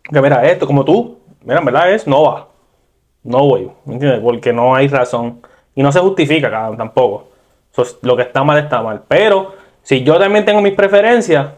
Que 0.03 0.21
mira, 0.21 0.45
esto, 0.45 0.65
como 0.65 0.85
tú, 0.85 1.19
mira, 1.43 1.59
en 1.59 1.65
verdad 1.65 1.91
es 1.91 2.07
no 2.07 2.23
va. 2.23 2.47
No 3.23 3.39
voy. 3.39 3.69
¿Me 3.85 3.93
entiendes? 3.95 4.21
Porque 4.21 4.53
no 4.53 4.73
hay 4.75 4.87
razón. 4.87 5.41
Y 5.75 5.83
no 5.83 5.91
se 5.91 5.99
justifica, 5.99 6.49
cabrón, 6.49 6.77
tampoco. 6.77 7.27
Lo 8.01 8.15
que 8.15 8.23
está 8.23 8.43
mal 8.43 8.57
está 8.57 8.81
mal. 8.81 9.03
Pero 9.07 9.53
si 9.83 10.03
yo 10.03 10.17
también 10.17 10.45
tengo 10.45 10.61
mis 10.61 10.73
preferencias, 10.73 11.49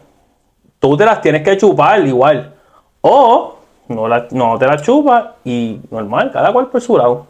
tú 0.78 0.96
te 0.96 1.04
las 1.06 1.20
tienes 1.20 1.42
que 1.42 1.56
chupar 1.56 2.04
igual. 2.06 2.54
O 3.00 3.56
no, 3.88 4.06
la- 4.08 4.26
no 4.32 4.58
te 4.58 4.66
las 4.66 4.82
chupas 4.82 5.24
y 5.44 5.80
normal, 5.90 6.30
cada 6.32 6.52
cual 6.52 6.66
por 6.68 6.80
su 6.80 6.96
lado. 6.98 7.26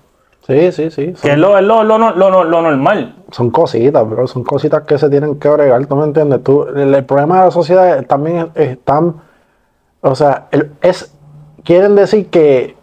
Sí, 0.46 0.72
sí, 0.72 0.90
sí. 0.90 1.05
Son, 1.14 1.20
Que 1.22 1.33
es 1.33 1.38
lo, 1.38 1.57
es 1.59 1.62
lo, 1.64 1.85
lo, 1.85 1.98
lo, 1.98 2.12
lo- 2.14 2.44
lo 2.44 2.62
normal. 2.62 3.16
son 3.31 3.50
cositas, 3.50 4.09
bro. 4.09 4.26
Son 4.26 4.42
cositas 4.42 4.83
que 4.83 4.98
se 4.98 5.09
tienen 5.09 5.38
que 5.38 5.48
bregar. 5.48 5.87
¿Tú 5.87 5.94
me 5.96 6.05
entiendes? 6.05 6.42
Tú, 6.42 6.64
el, 6.64 6.94
el 6.94 7.05
problema 7.05 7.38
de 7.40 7.44
la 7.46 7.50
sociedad 7.50 8.05
también 8.07 8.50
es, 8.55 8.68
es 8.70 8.79
tan. 8.85 9.16
O 10.00 10.14
sea, 10.14 10.46
el- 10.50 10.72
es. 10.81 11.14
Quieren 11.62 11.94
decir 11.94 12.29
que 12.31 12.74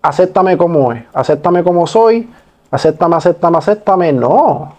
acéptame 0.00 0.56
como 0.56 0.90
es, 0.92 1.04
acéptame 1.12 1.62
como 1.62 1.86
soy, 1.86 2.28
acéptame, 2.70 3.16
acéptame, 3.16 3.58
acéptame. 3.58 4.12
No, 4.12 4.74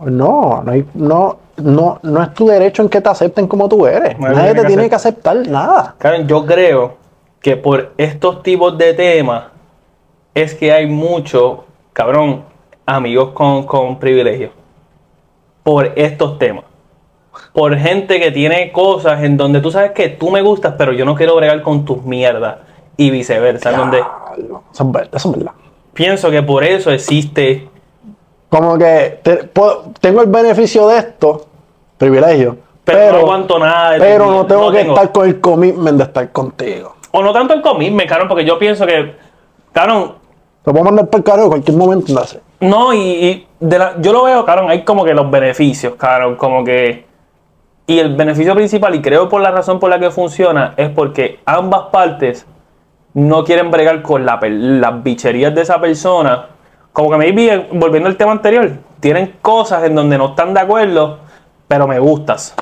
no, 0.00 0.62
no, 0.64 0.70
hay- 0.70 0.86
no, 0.94 1.36
no, 1.56 1.98
no 2.02 2.22
es 2.22 2.32
tu 2.32 2.46
derecho 2.46 2.82
en 2.82 2.88
que 2.88 3.00
te 3.00 3.08
acepten 3.08 3.48
como 3.48 3.68
tú 3.68 3.86
eres. 3.86 4.16
Nadie 4.18 4.34
Nadie 4.36 4.44
tiene 4.52 4.60
te 4.62 4.66
tiene 4.68 4.88
que 4.88 4.94
aceptar 4.94 5.36
nada. 5.48 5.96
Karen, 5.98 6.26
yo 6.28 6.46
creo 6.46 6.94
que 7.40 7.56
por 7.56 7.90
estos 7.98 8.42
tipos 8.44 8.78
de 8.78 8.94
temas 8.94 9.44
es 10.34 10.54
que 10.54 10.72
hay 10.72 10.86
mucho, 10.86 11.64
cabrón, 11.92 12.44
amigos 12.86 13.30
con, 13.32 13.64
con 13.64 13.98
privilegios. 13.98 14.50
Por 15.62 15.92
estos 15.96 16.38
temas. 16.38 16.64
Por 17.52 17.76
gente 17.76 18.18
que 18.20 18.30
tiene 18.30 18.72
cosas 18.72 19.22
en 19.22 19.36
donde 19.36 19.60
tú 19.60 19.70
sabes 19.70 19.92
que 19.92 20.08
tú 20.08 20.30
me 20.30 20.42
gustas, 20.42 20.74
pero 20.76 20.92
yo 20.92 21.04
no 21.04 21.14
quiero 21.14 21.36
bregar 21.36 21.62
con 21.62 21.84
tus 21.84 22.02
mierdas. 22.02 22.56
Y 22.96 23.10
viceversa. 23.10 23.70
en 23.70 23.76
donde 23.76 23.98
Eso 23.98 24.84
es 24.84 24.92
verdad. 24.92 25.10
Eso 25.14 25.30
es 25.30 25.36
verdad. 25.38 25.52
pienso 25.94 26.30
que 26.30 26.42
por 26.42 26.62
eso 26.64 26.90
existe. 26.90 27.68
Como 28.50 28.76
que 28.76 29.20
te- 29.22 29.44
puedo- 29.44 29.92
tengo 30.00 30.20
el 30.20 30.28
beneficio 30.28 30.86
de 30.88 30.98
esto, 30.98 31.46
privilegio, 31.96 32.58
Pero, 32.84 32.98
pero, 32.98 33.12
no 33.12 33.18
aguanto 33.20 33.58
nada 33.58 33.92
de 33.92 33.98
pero 33.98 34.30
no 34.30 34.44
tengo 34.46 34.70
que 34.70 34.78
tengo. 34.80 34.92
estar 34.94 35.10
con 35.12 35.26
el 35.26 35.40
commitment 35.40 35.96
de 35.96 36.04
estar 36.04 36.30
contigo. 36.32 36.96
O 37.12 37.22
no 37.22 37.32
tanto 37.32 37.54
el 37.54 37.62
comirme, 37.62 38.06
cabrón, 38.06 38.28
porque 38.28 38.44
yo 38.44 38.58
pienso 38.58 38.84
que, 38.86 39.14
cabrón, 39.72 40.16
Te 40.64 40.70
puedo 40.70 40.84
mandar 40.84 41.08
por 41.08 41.20
el 41.20 41.24
carajo 41.24 41.44
en 41.44 41.50
cualquier 41.50 41.76
momento. 41.76 42.12
No 42.12 42.24
sé. 42.24 42.40
No, 42.60 42.94
y, 42.94 43.46
yo 43.60 44.12
lo 44.12 44.24
veo, 44.24 44.44
cabrón, 44.44 44.70
hay 44.70 44.84
como 44.84 45.04
que 45.04 45.14
los 45.14 45.30
beneficios, 45.30 45.94
cabrón, 45.96 46.36
como 46.36 46.64
que... 46.64 47.04
Y 47.86 47.98
el 47.98 48.14
beneficio 48.14 48.54
principal, 48.54 48.94
y 48.94 49.02
creo 49.02 49.28
por 49.28 49.40
la 49.40 49.50
razón 49.50 49.80
por 49.80 49.90
la 49.90 49.98
que 49.98 50.10
funciona, 50.10 50.74
es 50.76 50.88
porque 50.90 51.40
ambas 51.44 51.86
partes 51.90 52.46
no 53.14 53.44
quieren 53.44 53.70
bregar 53.70 54.02
con 54.02 54.24
la, 54.24 54.38
las 54.40 55.02
bicherías 55.02 55.54
de 55.54 55.62
esa 55.62 55.80
persona. 55.80 56.46
Como 56.92 57.10
que 57.10 57.16
maybe, 57.16 57.52
eh, 57.52 57.68
volviendo 57.72 58.08
al 58.08 58.16
tema 58.16 58.32
anterior, 58.32 58.70
tienen 59.00 59.36
cosas 59.42 59.82
en 59.84 59.96
donde 59.96 60.16
no 60.16 60.26
están 60.26 60.54
de 60.54 60.60
acuerdo, 60.60 61.18
pero 61.66 61.88
me 61.88 61.98
gustas. 61.98 62.54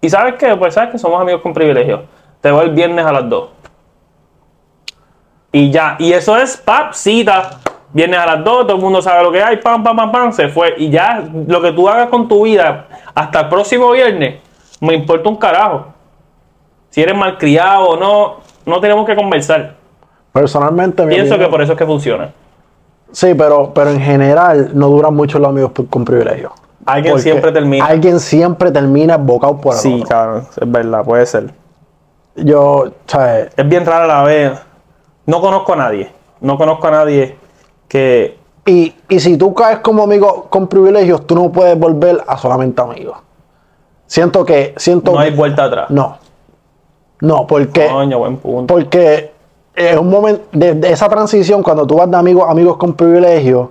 Y 0.00 0.08
sabes 0.08 0.34
qué, 0.34 0.56
pues 0.56 0.74
sabes 0.74 0.90
que 0.90 0.98
somos 0.98 1.20
amigos 1.20 1.42
con 1.42 1.52
privilegios. 1.52 2.02
Te 2.40 2.50
voy 2.50 2.66
el 2.66 2.70
viernes 2.70 3.04
a 3.04 3.12
las 3.12 3.28
2. 3.28 3.48
Y 5.52 5.70
ya, 5.70 5.96
y 5.98 6.12
eso 6.12 6.36
es 6.36 6.56
pap, 6.56 6.94
cita. 6.94 7.58
Viernes 7.92 8.18
a 8.18 8.24
las 8.24 8.44
2, 8.44 8.66
todo 8.66 8.76
el 8.76 8.82
mundo 8.82 9.02
sabe 9.02 9.22
lo 9.22 9.30
que 9.30 9.42
hay, 9.42 9.58
pam, 9.58 9.84
pam, 9.84 9.94
pam, 9.94 10.10
pam, 10.10 10.32
se 10.32 10.48
fue. 10.48 10.74
Y 10.78 10.88
ya, 10.88 11.22
lo 11.46 11.60
que 11.60 11.72
tú 11.72 11.88
hagas 11.88 12.08
con 12.08 12.26
tu 12.26 12.44
vida 12.44 12.86
hasta 13.14 13.40
el 13.40 13.48
próximo 13.48 13.90
viernes, 13.90 14.40
me 14.80 14.94
importa 14.94 15.28
un 15.28 15.36
carajo. 15.36 15.86
Si 16.88 17.02
eres 17.02 17.14
malcriado 17.14 17.90
o 17.90 17.96
no, 17.98 18.36
no 18.64 18.80
tenemos 18.80 19.06
que 19.06 19.14
conversar. 19.14 19.74
Personalmente, 20.32 21.06
Pienso 21.06 21.38
que 21.38 21.46
por 21.48 21.60
eso 21.60 21.72
es 21.72 21.78
que 21.78 21.84
funciona. 21.84 22.32
Sí, 23.12 23.34
pero, 23.34 23.72
pero 23.74 23.90
en 23.90 24.00
general 24.00 24.70
no 24.72 24.88
duran 24.88 25.14
mucho 25.14 25.38
los 25.38 25.50
amigos 25.50 25.72
con 25.90 26.04
privilegio. 26.04 26.52
Alguien 26.86 27.18
siempre 27.20 27.52
termina. 27.52 27.84
Alguien 27.84 28.18
siempre 28.18 28.72
termina 28.72 29.18
bocado 29.18 29.60
por 29.60 29.74
el 29.74 29.80
Sí, 29.80 30.02
cabrón, 30.08 30.46
es 30.58 30.72
verdad, 30.72 31.04
puede 31.04 31.26
ser. 31.26 31.50
Yo, 32.36 32.90
¿sabes? 33.06 33.50
Es 33.54 33.68
bien 33.68 33.84
raro 33.84 34.04
a 34.04 34.06
la 34.06 34.22
vez. 34.24 34.52
No 35.26 35.40
conozco 35.40 35.72
a 35.72 35.76
nadie. 35.76 36.10
No 36.40 36.56
conozco 36.58 36.86
a 36.88 36.90
nadie 36.90 37.36
que. 37.88 38.38
Y, 38.66 38.94
y 39.08 39.20
si 39.20 39.36
tú 39.36 39.52
caes 39.54 39.78
como 39.80 40.04
amigo 40.04 40.46
con 40.48 40.68
privilegios, 40.68 41.26
tú 41.26 41.34
no 41.34 41.50
puedes 41.50 41.78
volver 41.78 42.22
a 42.26 42.36
solamente 42.38 42.80
amigos. 42.80 43.16
Siento 44.06 44.44
que, 44.44 44.74
siento 44.76 45.12
No 45.12 45.18
hay 45.18 45.30
que- 45.30 45.36
vuelta 45.36 45.64
atrás. 45.64 45.90
no. 45.90 46.18
No, 47.20 47.46
porque, 47.46 47.86
Coño, 47.86 48.18
buen 48.18 48.36
punto. 48.38 48.74
porque 48.74 49.30
es 49.76 49.96
un 49.96 50.10
momento 50.10 50.42
de, 50.50 50.74
de 50.74 50.90
esa 50.90 51.08
transición 51.08 51.62
cuando 51.62 51.86
tú 51.86 51.96
vas 51.96 52.10
de 52.10 52.16
amigos 52.16 52.44
a 52.48 52.50
amigos 52.50 52.76
con 52.78 52.94
privilegios, 52.94 53.68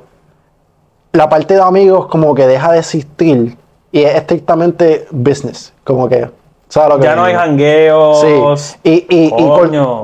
la 1.11 1.27
parte 1.27 1.55
de 1.55 1.61
amigos 1.61 2.07
como 2.07 2.33
que 2.33 2.47
deja 2.47 2.71
de 2.71 2.79
existir 2.79 3.57
y 3.91 4.03
es 4.03 4.15
estrictamente 4.15 5.05
business, 5.11 5.73
como 5.83 6.07
que 6.07 6.29
¿Sabes 6.71 6.89
lo 6.89 6.99
que 6.99 7.03
Ya 7.03 7.17
no 7.17 7.25
hay 7.25 7.35
jangueos. 7.35 8.21
Sí, 8.21 8.79
y, 8.81 9.05
y, 9.09 9.25
y 9.25 9.47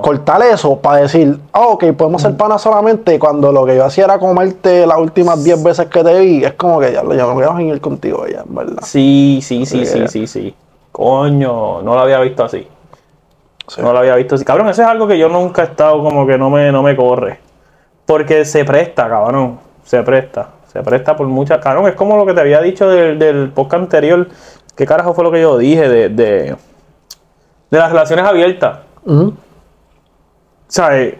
cortar 0.01 0.41
eso 0.41 0.77
para 0.77 0.97
decir, 0.97 1.39
ah, 1.53 1.67
ok, 1.67 1.93
podemos 1.93 2.21
ser 2.21 2.35
panas 2.35 2.61
solamente 2.61 3.17
cuando 3.17 3.53
lo 3.53 3.65
que 3.65 3.77
yo 3.77 3.85
hacía 3.85 4.03
era 4.03 4.19
comerte 4.19 4.85
las 4.85 4.97
últimas 4.97 5.41
10 5.41 5.63
veces 5.63 5.85
que 5.85 6.03
te 6.03 6.19
vi, 6.19 6.43
es 6.43 6.55
como 6.55 6.81
que 6.81 6.91
ya 6.91 7.03
lo 7.03 7.13
yo 7.13 7.25
no 7.25 7.35
voy 7.35 7.71
a 7.71 7.79
contigo 7.79 8.27
ya, 8.27 8.43
verdad. 8.45 8.83
Sí, 8.83 9.39
sí, 9.41 9.65
sí, 9.65 9.85
sí, 9.85 10.09
sí, 10.09 10.27
sí. 10.27 10.53
Coño, 10.91 11.81
no 11.81 11.95
lo 11.95 12.01
había 12.01 12.19
visto 12.19 12.43
así. 12.43 12.67
Sí. 13.65 13.81
No 13.81 13.93
lo 13.93 13.99
había 13.99 14.15
visto 14.15 14.35
así. 14.35 14.43
Cabrón, 14.43 14.67
eso 14.67 14.81
es 14.81 14.87
algo 14.89 15.07
que 15.07 15.17
yo 15.17 15.29
nunca 15.29 15.61
he 15.61 15.65
estado 15.67 16.03
como 16.03 16.27
que 16.27 16.37
no 16.37 16.49
me, 16.49 16.69
no 16.73 16.83
me 16.83 16.97
corre. 16.97 17.39
Porque 18.05 18.43
se 18.43 18.65
presta, 18.65 19.07
cabrón. 19.07 19.57
Se 19.85 20.03
presta. 20.03 20.49
Se 20.73 20.83
presta 20.83 21.15
por 21.15 21.27
muchas. 21.27 21.59
Cabrón, 21.59 21.87
es 21.87 21.95
como 21.95 22.17
lo 22.17 22.25
que 22.25 22.33
te 22.33 22.41
había 22.41 22.59
dicho 22.59 22.89
del, 22.89 23.17
del 23.17 23.51
podcast 23.51 23.83
anterior. 23.83 24.27
¿Qué 24.77 24.85
carajo 24.85 25.13
fue 25.13 25.25
lo 25.25 25.31
que 25.31 25.41
yo 25.41 25.57
dije 25.57 25.89
de, 25.89 26.09
de, 26.09 26.55
de 27.69 27.77
las 27.77 27.91
relaciones 27.91 28.25
abiertas? 28.25 28.79
Ujú. 29.05 29.33
¿sabes? 30.67 31.15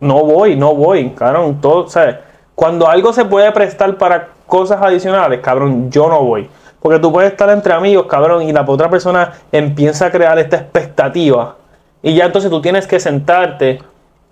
No 0.00 0.24
voy, 0.24 0.56
no 0.56 0.74
voy, 0.74 1.10
cabrón. 1.10 1.60
Todo, 1.60 1.88
¿sabes? 1.88 2.16
Cuando 2.54 2.88
algo 2.88 3.12
se 3.12 3.24
puede 3.24 3.50
prestar 3.52 3.96
para 3.96 4.28
cosas 4.46 4.80
adicionales, 4.82 5.40
cabrón, 5.40 5.90
yo 5.90 6.08
no 6.08 6.22
voy. 6.22 6.48
Porque 6.80 6.98
tú 6.98 7.10
puedes 7.10 7.32
estar 7.32 7.48
entre 7.48 7.72
amigos, 7.72 8.06
cabrón, 8.06 8.42
y 8.42 8.52
la 8.52 8.62
otra 8.66 8.90
persona 8.90 9.32
empieza 9.50 10.06
a 10.06 10.10
crear 10.10 10.38
esta 10.38 10.56
expectativa. 10.56 11.56
Y 12.02 12.14
ya 12.14 12.26
entonces 12.26 12.50
tú 12.50 12.60
tienes 12.60 12.86
que 12.86 13.00
sentarte 13.00 13.80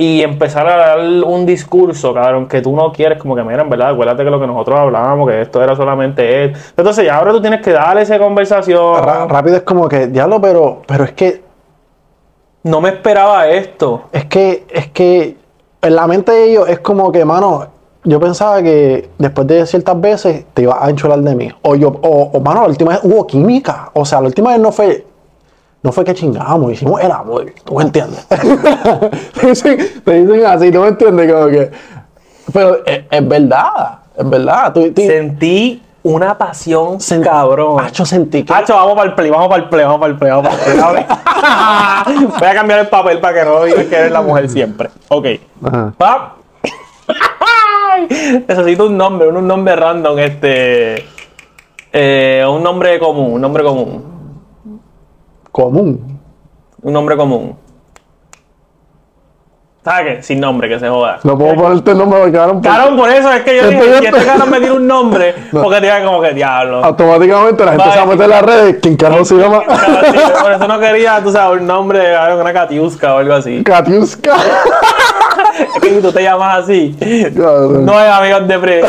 y 0.02 0.20
empezar 0.20 0.66
a 0.66 0.76
dar 0.76 0.98
un 0.98 1.46
discurso, 1.46 2.12
cabrón, 2.12 2.48
que 2.48 2.60
tú 2.60 2.74
no 2.74 2.90
quieres, 2.92 3.18
como 3.18 3.36
que, 3.36 3.44
mira, 3.44 3.62
en 3.62 3.70
verdad, 3.70 3.90
acuérdate 3.90 4.24
que 4.24 4.30
lo 4.30 4.40
que 4.40 4.48
nosotros 4.48 4.76
hablábamos, 4.80 5.28
que 5.30 5.42
esto 5.42 5.62
era 5.62 5.76
solamente 5.76 6.44
él. 6.44 6.56
Entonces 6.76 7.04
ya 7.04 7.18
ahora 7.18 7.30
tú 7.30 7.40
tienes 7.40 7.60
que 7.60 7.70
darle 7.70 8.02
esa 8.02 8.18
conversación. 8.18 8.96
Rápido 9.28 9.58
es 9.58 9.62
como 9.62 9.88
que, 9.88 10.08
diablo, 10.08 10.40
pero, 10.40 10.82
pero 10.88 11.04
es 11.04 11.12
que, 11.12 11.42
No 12.64 12.80
me 12.80 12.88
esperaba 12.88 13.46
esto. 13.46 14.02
es 14.10 14.24
que, 14.24 14.66
es 14.68 14.88
que 14.88 15.36
en 15.80 15.94
la 15.94 16.08
mente 16.08 16.32
de 16.32 16.50
ellos 16.50 16.68
es 16.68 16.80
como 16.80 17.12
que, 17.12 17.24
mano, 17.24 17.68
yo 18.02 18.18
pensaba 18.18 18.60
que 18.60 19.08
después 19.18 19.46
de 19.46 19.64
ciertas 19.66 20.00
veces 20.00 20.46
te 20.52 20.62
ibas 20.62 20.78
a 20.80 20.90
enchular 20.90 21.20
de 21.20 21.36
mí. 21.36 21.48
O 21.62 21.76
yo, 21.76 21.88
o, 22.02 22.30
o, 22.32 22.40
mano, 22.40 22.62
la 22.62 22.66
última 22.68 22.90
vez 22.92 23.00
hubo 23.04 23.24
química. 23.24 23.90
O 23.92 24.04
sea, 24.04 24.20
la 24.20 24.26
última 24.26 24.50
vez 24.50 24.58
no 24.58 24.72
fue, 24.72 25.06
no 25.82 25.92
fue 25.92 26.04
que 26.04 26.14
chingamos, 26.14 26.72
hicimos 26.72 27.00
el 27.00 27.10
amor. 27.10 27.52
¿Tú 27.64 27.74
me 27.74 27.82
entiendes? 27.84 28.26
te, 29.40 29.46
dicen, 29.48 29.78
te 30.04 30.24
dicen 30.24 30.46
así, 30.46 30.70
¿tú 30.70 30.80
me 30.80 30.88
entiendes? 30.88 31.32
Como 31.32 31.46
que, 31.48 31.70
pero 32.52 32.84
es, 32.86 33.02
es 33.10 33.28
verdad, 33.28 33.98
es 34.16 34.30
verdad. 34.30 34.72
Tú, 34.72 34.92
tú- 34.92 35.02
Sentí 35.02 35.82
una 36.04 36.36
pasión 36.36 36.98
Sen- 36.98 37.22
cabrón. 37.22 37.80
Acho, 37.80 38.04
sentí 38.04 38.42
que... 38.44 38.52
Hacho, 38.52 38.74
vamos 38.74 38.94
para 38.94 39.08
el 39.08 39.14
play, 39.14 39.30
vamos 39.30 39.48
para 39.48 39.62
el 39.62 39.68
play, 39.68 39.84
vamos 39.84 40.00
para 40.00 40.12
el 40.12 40.18
play, 40.18 40.30
vamos 40.30 40.48
para 40.48 40.72
el 40.72 41.06
play. 41.06 42.28
Voy 42.38 42.48
a 42.48 42.54
cambiar 42.54 42.78
el 42.80 42.88
papel 42.88 43.18
para 43.20 43.38
que 43.40 43.44
no 43.48 43.64
digas 43.64 43.84
que 43.86 43.94
eres 43.96 44.10
la 44.12 44.20
mujer 44.22 44.48
siempre. 44.48 44.90
Ok. 45.08 45.26
Ajá. 45.64 45.92
Pa. 45.96 46.36
Necesito 48.48 48.86
un 48.86 48.96
nombre, 48.96 49.28
un, 49.28 49.36
un 49.36 49.46
nombre 49.46 49.76
random, 49.76 50.18
este. 50.18 51.04
eh, 51.92 52.44
un 52.48 52.62
nombre 52.62 52.98
común, 52.98 53.34
un 53.34 53.40
nombre 53.40 53.62
común. 53.62 54.11
Común. 55.52 56.18
Un 56.82 56.92
nombre 56.92 57.16
común. 57.16 57.56
¿Sabes 59.84 60.16
qué? 60.18 60.22
Sin 60.22 60.38
nombre, 60.38 60.68
que 60.68 60.78
se 60.78 60.88
joda. 60.88 61.18
No 61.24 61.36
puedo 61.36 61.56
ponerte 61.56 61.90
el 61.90 61.98
nombre 61.98 62.20
porque 62.20 62.38
ahora 62.38 62.60
Claro, 62.60 62.96
por 62.96 63.10
eso 63.10 63.32
es 63.32 63.42
que 63.42 63.56
yo 63.56 63.68
dije, 63.68 63.94
este 63.96 64.06
está- 64.08 64.24
cabrón 64.24 64.50
me 64.50 64.60
tira 64.60 64.74
un 64.74 64.86
nombre, 64.86 65.34
porque 65.52 65.80
te 65.80 66.04
como 66.04 66.20
que 66.22 66.30
diablo. 66.34 66.84
automáticamente 66.84 67.64
la 67.64 67.72
gente 67.72 67.90
se 67.90 67.96
va 67.96 68.02
a 68.02 68.06
meter 68.06 68.24
en 68.24 68.30
las 68.30 68.42
redes. 68.42 68.76
¿Quién 68.80 68.96
carajo 68.96 69.24
se 69.24 69.34
llama? 69.34 69.62
Por 70.42 70.52
eso 70.52 70.68
no 70.68 70.78
quería, 70.78 71.20
tú 71.20 71.32
sabes, 71.32 71.60
un 71.60 71.66
nombre, 71.66 72.14
una 72.40 72.52
catiusca 72.52 73.14
o 73.14 73.18
algo 73.18 73.34
así. 73.34 73.62
Katiuska. 73.64 74.36
Es 75.52 75.82
que 75.82 75.90
si 75.96 76.00
tú 76.00 76.10
te 76.10 76.22
llamas 76.22 76.60
así, 76.64 76.96
no 77.34 78.00
es 78.00 78.08
amigos 78.10 78.48
de 78.48 78.58
pre. 78.58 78.80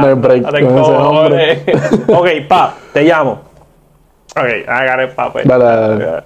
No, 0.00 0.06
hay 0.06 0.14
break 0.14 0.44
te. 0.46 1.64
Ok, 2.14 2.28
pa, 2.48 2.74
te 2.92 3.02
llamo. 3.02 3.45
Ok, 4.36 4.68
agarré 4.68 5.04
el 5.04 5.10
papel. 5.10 5.48
Dale, 5.48 5.64
dale, 5.64 6.04
dale. 6.04 6.24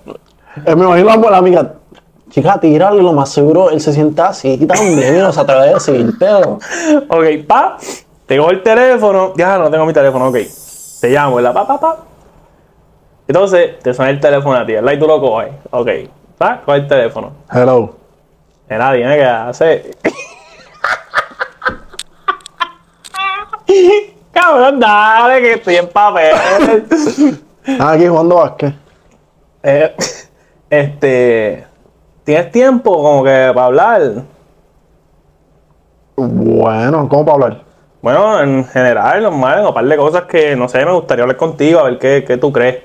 Eh, 0.67 0.75
me 0.75 0.85
imagino 0.85 1.07
la, 1.17 1.31
la 1.31 1.37
amiga. 1.37 1.75
Chica, 2.29 2.59
tíralo, 2.61 3.03
lo 3.03 3.13
más 3.13 3.29
seguro 3.31 3.71
él 3.71 3.81
se 3.81 3.93
sienta 3.93 4.29
así 4.29 4.57
también 4.67 5.17
y 5.17 5.19
no 5.19 5.33
se 5.33 5.41
atreve 5.41 5.61
a 5.71 5.75
decírtelo. 5.75 6.59
Ok, 7.09 7.25
pa, 7.47 7.77
tengo 8.27 8.51
el 8.51 8.63
teléfono. 8.63 9.33
Ya 9.37 9.59
no 9.59 9.71
tengo 9.71 9.87
mi 9.87 9.93
teléfono, 9.93 10.29
ok. 10.29 10.39
Te 11.01 11.11
llamo, 11.11 11.37
¿verdad? 11.37 11.55
Pa, 11.55 11.67
pa, 11.67 11.81
pa. 11.81 11.97
Entonces, 13.27 13.79
te 13.81 13.95
suena 13.95 14.11
el 14.11 14.21
teléfono 14.21 14.57
a 14.57 14.67
ti, 14.67 14.73
¿verdad? 14.73 14.93
Y 14.93 14.99
tú 14.99 15.07
lo 15.07 15.21
coges. 15.21 15.53
Ok, 15.71 15.89
pa, 16.37 16.61
coge 16.65 16.79
el 16.79 16.89
teléfono. 16.89 17.33
Hello. 17.53 17.95
De 18.69 18.79
nadie, 18.79 19.05
¿eh? 19.05 19.17
¿Qué 19.19 19.25
hace? 19.25 19.91
Cabrón, 24.33 24.81
dale, 24.81 25.41
que 25.41 25.53
estoy 25.55 25.77
en 25.77 25.89
papel. 25.89 26.35
Ah, 27.67 27.93
aquí 27.93 28.07
jugando 28.07 28.37
básquet. 28.37 28.75
Eh, 29.63 29.95
este. 30.71 31.67
¿Tienes 32.25 32.51
tiempo 32.53 33.03
como 33.03 33.25
que 33.25 33.51
para 33.55 33.67
hablar? 33.67 34.03
Bueno, 36.17 37.09
¿cómo 37.09 37.25
para 37.25 37.35
hablar? 37.35 37.63
Bueno, 38.03 38.41
en 38.41 38.65
general, 38.67 39.23
normal, 39.23 39.67
un 39.67 39.75
par 39.75 39.85
de 39.85 39.97
cosas 39.97 40.23
que 40.23 40.57
no 40.57 40.69
sé, 40.69 40.85
me 40.85 40.93
gustaría 40.93 41.25
hablar 41.25 41.37
contigo, 41.37 41.81
a 41.81 41.85
ver 41.85 41.99
qué, 41.99 42.25
qué 42.27 42.37
tú 42.37 42.53
crees. 42.53 42.83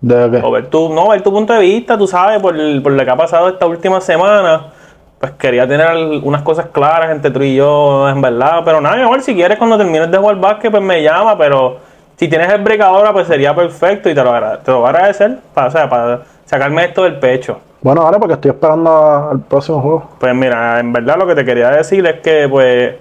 ¿De 0.00 0.30
qué? 0.30 0.40
O 0.42 0.50
ver 0.50 0.68
tu, 0.70 0.88
no, 0.88 1.08
ver 1.08 1.22
tu 1.22 1.32
punto 1.32 1.52
de 1.52 1.60
vista, 1.60 1.98
tú 1.98 2.06
sabes, 2.06 2.40
por, 2.40 2.54
por 2.82 2.92
lo 2.92 3.04
que 3.04 3.10
ha 3.10 3.16
pasado 3.16 3.48
esta 3.48 3.66
última 3.66 4.00
semana. 4.00 4.72
Pues 5.18 5.32
quería 5.32 5.66
tener 5.66 5.88
unas 6.22 6.42
cosas 6.42 6.66
claras 6.66 7.10
entre 7.10 7.30
tú 7.32 7.42
y 7.42 7.56
yo, 7.56 8.08
en 8.08 8.20
verdad. 8.20 8.62
Pero 8.64 8.80
nada, 8.80 8.96
mi 8.96 9.02
amor, 9.02 9.20
si 9.20 9.34
quieres 9.34 9.58
cuando 9.58 9.76
termines 9.76 10.10
de 10.10 10.16
jugar 10.16 10.36
básquet, 10.36 10.70
pues 10.70 10.82
me 10.82 11.02
llama. 11.02 11.36
Pero 11.36 11.78
si 12.18 12.26
tienes 12.26 12.52
el 12.52 12.62
break 12.62 12.80
ahora, 12.80 13.12
pues 13.12 13.28
sería 13.28 13.54
perfecto 13.54 14.10
y 14.10 14.14
te 14.14 14.24
lo, 14.24 14.32
te 14.58 14.70
lo 14.72 14.80
voy 14.80 14.86
a 14.86 14.90
agradecer. 14.90 15.38
Para, 15.54 15.68
o 15.68 15.70
sea, 15.70 15.88
para 15.88 16.22
sacarme 16.44 16.84
esto 16.84 17.04
del 17.04 17.18
pecho. 17.20 17.60
Bueno, 17.80 18.02
vale, 18.02 18.18
porque 18.18 18.34
estoy 18.34 18.50
esperando 18.50 19.28
al 19.30 19.40
próximo 19.40 19.80
juego. 19.80 20.08
Pues 20.18 20.34
mira, 20.34 20.80
en 20.80 20.92
verdad 20.92 21.16
lo 21.16 21.28
que 21.28 21.36
te 21.36 21.44
quería 21.44 21.70
decir 21.70 22.04
es 22.06 22.20
que 22.20 22.48
pues 22.48 22.96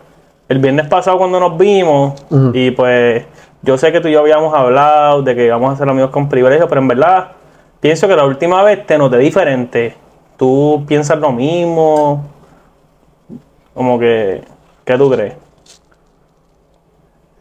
el 0.47 0.59
viernes 0.59 0.87
pasado 0.87 1.17
cuando 1.17 1.39
nos 1.39 1.57
vimos 1.57 2.13
y 2.53 2.69
pues 2.71 3.25
yo 3.63 3.75
sé 3.77 3.91
que 3.91 3.99
tú 4.01 4.07
y 4.07 4.11
yo 4.11 4.19
habíamos 4.19 4.53
hablado 4.53 5.23
de 5.23 5.35
que 5.35 5.45
íbamos 5.45 5.73
a 5.73 5.77
ser 5.77 5.89
amigos 5.89 6.11
con 6.11 6.29
privilegio, 6.29 6.67
pero 6.67 6.81
en 6.81 6.87
verdad 6.87 7.29
pienso 7.79 8.07
que 8.07 8.15
la 8.15 8.23
última 8.23 8.61
vez 8.61 8.85
te 8.85 8.99
noté 8.99 9.17
diferente. 9.17 9.95
Tú 10.37 10.85
piensas 10.87 11.17
lo 11.17 11.31
mismo, 11.31 12.23
como 13.73 13.97
que, 13.97 14.43
¿qué 14.85 14.95
tú 14.95 15.09
crees? 15.09 15.33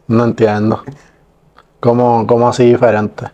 No 0.07 0.23
entiendo. 0.23 0.81
¿Cómo, 1.79 2.25
cómo 2.27 2.47
así 2.49 2.65
diferente? 2.65 3.25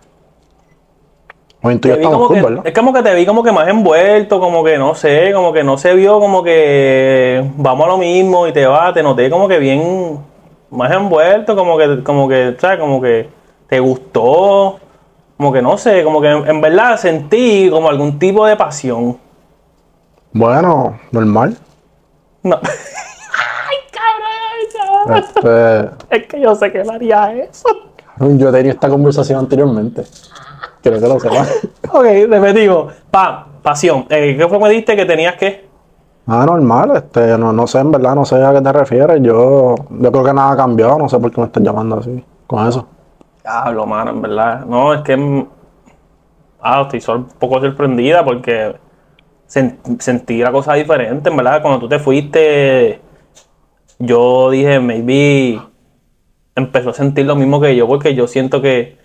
Hoy 1.62 1.78
tú 1.78 1.88
y 1.88 1.92
yo 1.92 1.96
estamos 1.98 2.28
cool, 2.28 2.36
que- 2.36 2.42
¿verdad? 2.44 2.68
es 2.68 2.74
como 2.74 2.92
que 2.94 3.02
te 3.02 3.16
vi 3.16 3.26
como 3.26 3.42
que 3.42 3.52
más 3.54 3.68
envuelto, 3.70 4.40
como 4.40 4.64
que 4.66 4.78
no 4.78 4.96
sé, 4.96 5.32
como 5.34 5.54
que 5.54 5.64
no 5.64 5.78
se 5.78 5.94
vio 5.94 6.20
como 6.20 6.44
que 6.44 7.50
vamos 7.56 7.86
a 7.86 7.90
lo 7.92 7.98
mismo 7.98 8.48
y 8.48 8.52
te 8.52 8.66
va, 8.66 8.94
te 8.94 9.02
noté 9.02 9.30
como 9.30 9.48
que 9.48 9.60
bien 9.60 10.20
más 10.72 10.92
envuelto, 10.92 11.56
como 11.56 11.78
que, 11.78 12.04
como 12.04 12.28
que, 12.28 12.58
¿sabes? 12.60 12.80
Como 12.80 13.02
que 13.02 13.30
te 13.70 13.80
gustó, 13.80 14.78
como 15.38 15.54
que 15.54 15.62
no 15.62 15.78
sé, 15.78 16.04
como 16.04 16.20
que 16.20 16.30
en, 16.32 16.48
en 16.50 16.60
verdad 16.62 16.98
sentí 16.98 17.70
como 17.72 17.88
algún 17.90 18.20
tipo 18.20 18.46
de 18.46 18.58
pasión. 18.58 19.18
Bueno, 20.34 21.00
normal. 21.12 21.56
No. 22.42 22.60
Ay, 22.62 23.78
cabrón, 25.06 25.24
Este, 26.10 26.18
es 26.18 26.28
que 26.28 26.42
yo 26.42 26.56
sé 26.56 26.72
que 26.74 26.82
él 26.82 26.90
haría 26.90 27.32
eso. 27.36 27.70
Yo 28.20 28.50
he 28.50 28.52
tenido 28.52 28.74
esta 28.74 28.90
conversación 28.90 29.40
anteriormente. 29.40 30.04
Quiero 30.82 31.00
que 31.00 31.08
lo 31.08 31.20
sepas. 31.20 31.50
Ok, 31.94 32.06
repetimos. 32.28 32.94
Pa, 33.12 33.46
pasión. 33.62 34.06
Eh, 34.10 34.36
¿Qué 34.38 34.48
fue 34.48 34.58
que 34.58 34.64
me 34.64 34.70
diste 34.72 34.96
que 34.96 35.06
tenías 35.06 35.36
que? 35.36 35.68
Ah, 36.26 36.46
normal, 36.46 36.92
este, 36.96 37.38
no, 37.38 37.52
no 37.54 37.68
sé, 37.68 37.80
en 37.80 37.92
verdad, 37.92 38.16
no 38.16 38.26
sé 38.26 38.42
a 38.44 38.54
qué 38.54 38.62
te 38.62 38.72
refieres. 38.72 39.22
Yo, 39.22 39.76
yo 39.90 40.12
creo 40.12 40.24
que 40.24 40.34
nada 40.34 40.54
ha 40.54 40.58
cambiado, 40.58 40.98
no 40.98 41.08
sé 41.10 41.20
por 41.20 41.32
qué 41.32 41.42
me 41.42 41.48
estás 41.48 41.62
llamando 41.62 41.98
así, 42.00 42.24
con 42.48 42.68
eso. 42.68 42.88
Diablo, 43.44 43.86
mano, 43.86 44.12
en 44.12 44.22
verdad. 44.22 44.66
No, 44.66 44.94
es 44.94 45.02
que. 45.02 45.48
Ah, 46.62 46.88
estoy 46.90 47.16
un 47.16 47.26
poco 47.38 47.60
sorprendida 47.60 48.24
porque 48.24 48.76
sen- 49.50 49.78
sentí 50.00 50.38
la 50.42 50.52
cosa 50.52 50.74
diferente, 50.76 51.30
en 51.30 51.36
verdad. 51.38 51.62
Cuando 51.62 51.80
tú 51.82 51.90
te 51.90 52.00
fuiste, 52.00 53.02
yo 54.00 54.50
dije, 54.50 54.80
maybe 54.80 55.62
empezó 56.56 56.92
a 56.92 56.94
sentir 56.94 57.26
lo 57.26 57.36
mismo 57.36 57.60
que 57.60 57.76
yo, 57.76 57.88
porque 57.88 58.16
yo 58.16 58.28
siento 58.28 58.62
que 58.62 58.98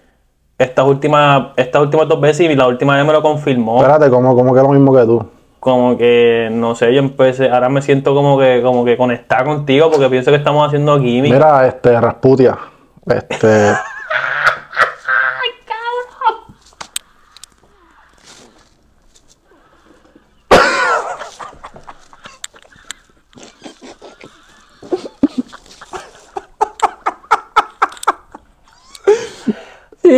estas 0.59 0.85
últimas, 0.87 1.49
estas 1.57 1.83
últimas 1.83 2.09
dos 2.09 2.21
veces 2.21 2.51
y 2.51 2.55
la 2.55 2.67
última 2.67 2.97
vez 2.97 3.07
me 3.07 3.13
lo 3.13 3.23
confirmó. 3.23 3.81
Espérate, 3.81 4.11
como, 4.11 4.35
como 4.35 4.55
que 4.55 4.61
lo 4.61 4.69
mismo 4.71 4.95
que 4.95 5.05
tú. 5.05 5.25
Como 5.61 5.97
que, 5.97 6.49
no 6.53 6.75
sé, 6.75 6.93
yo 6.95 7.01
empecé, 7.01 7.51
ahora 7.51 7.69
me 7.69 7.83
siento 7.83 8.15
como 8.15 8.39
que, 8.39 8.61
como 8.63 8.85
que 8.85 8.97
conectar 8.97 9.45
contigo 9.45 9.91
porque 9.91 10.09
pienso 10.09 10.31
que 10.31 10.37
estamos 10.37 10.67
haciendo 10.67 10.99
química. 11.01 11.35
Mira, 11.35 11.67
este, 11.67 12.01
Rasputia. 12.01 12.59
Este. 13.07 13.73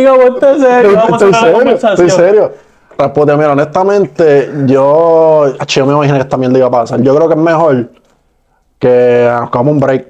Chico, 0.01 0.15
ponte 0.19 0.59
serio. 0.59 0.91
Vamos 0.95 1.11
a 1.21 1.25
Estoy 1.27 1.31
la 1.31 1.39
serio, 1.39 1.75
estoy 1.75 2.09
serio. 2.09 2.51
Responde, 2.97 3.35
mira, 3.37 3.51
honestamente, 3.53 4.51
yo, 4.65 5.53
yo 5.65 5.85
me 5.85 5.93
imaginé 5.93 6.17
que 6.17 6.23
esta 6.23 6.37
mierda 6.37 6.57
iba 6.57 6.67
a 6.67 6.71
pasar. 6.71 7.01
Yo 7.01 7.15
creo 7.15 7.27
que 7.27 7.33
es 7.33 7.39
mejor 7.39 7.89
que 8.77 9.27
hagamos 9.29 9.73
un 9.73 9.79
break. 9.79 10.07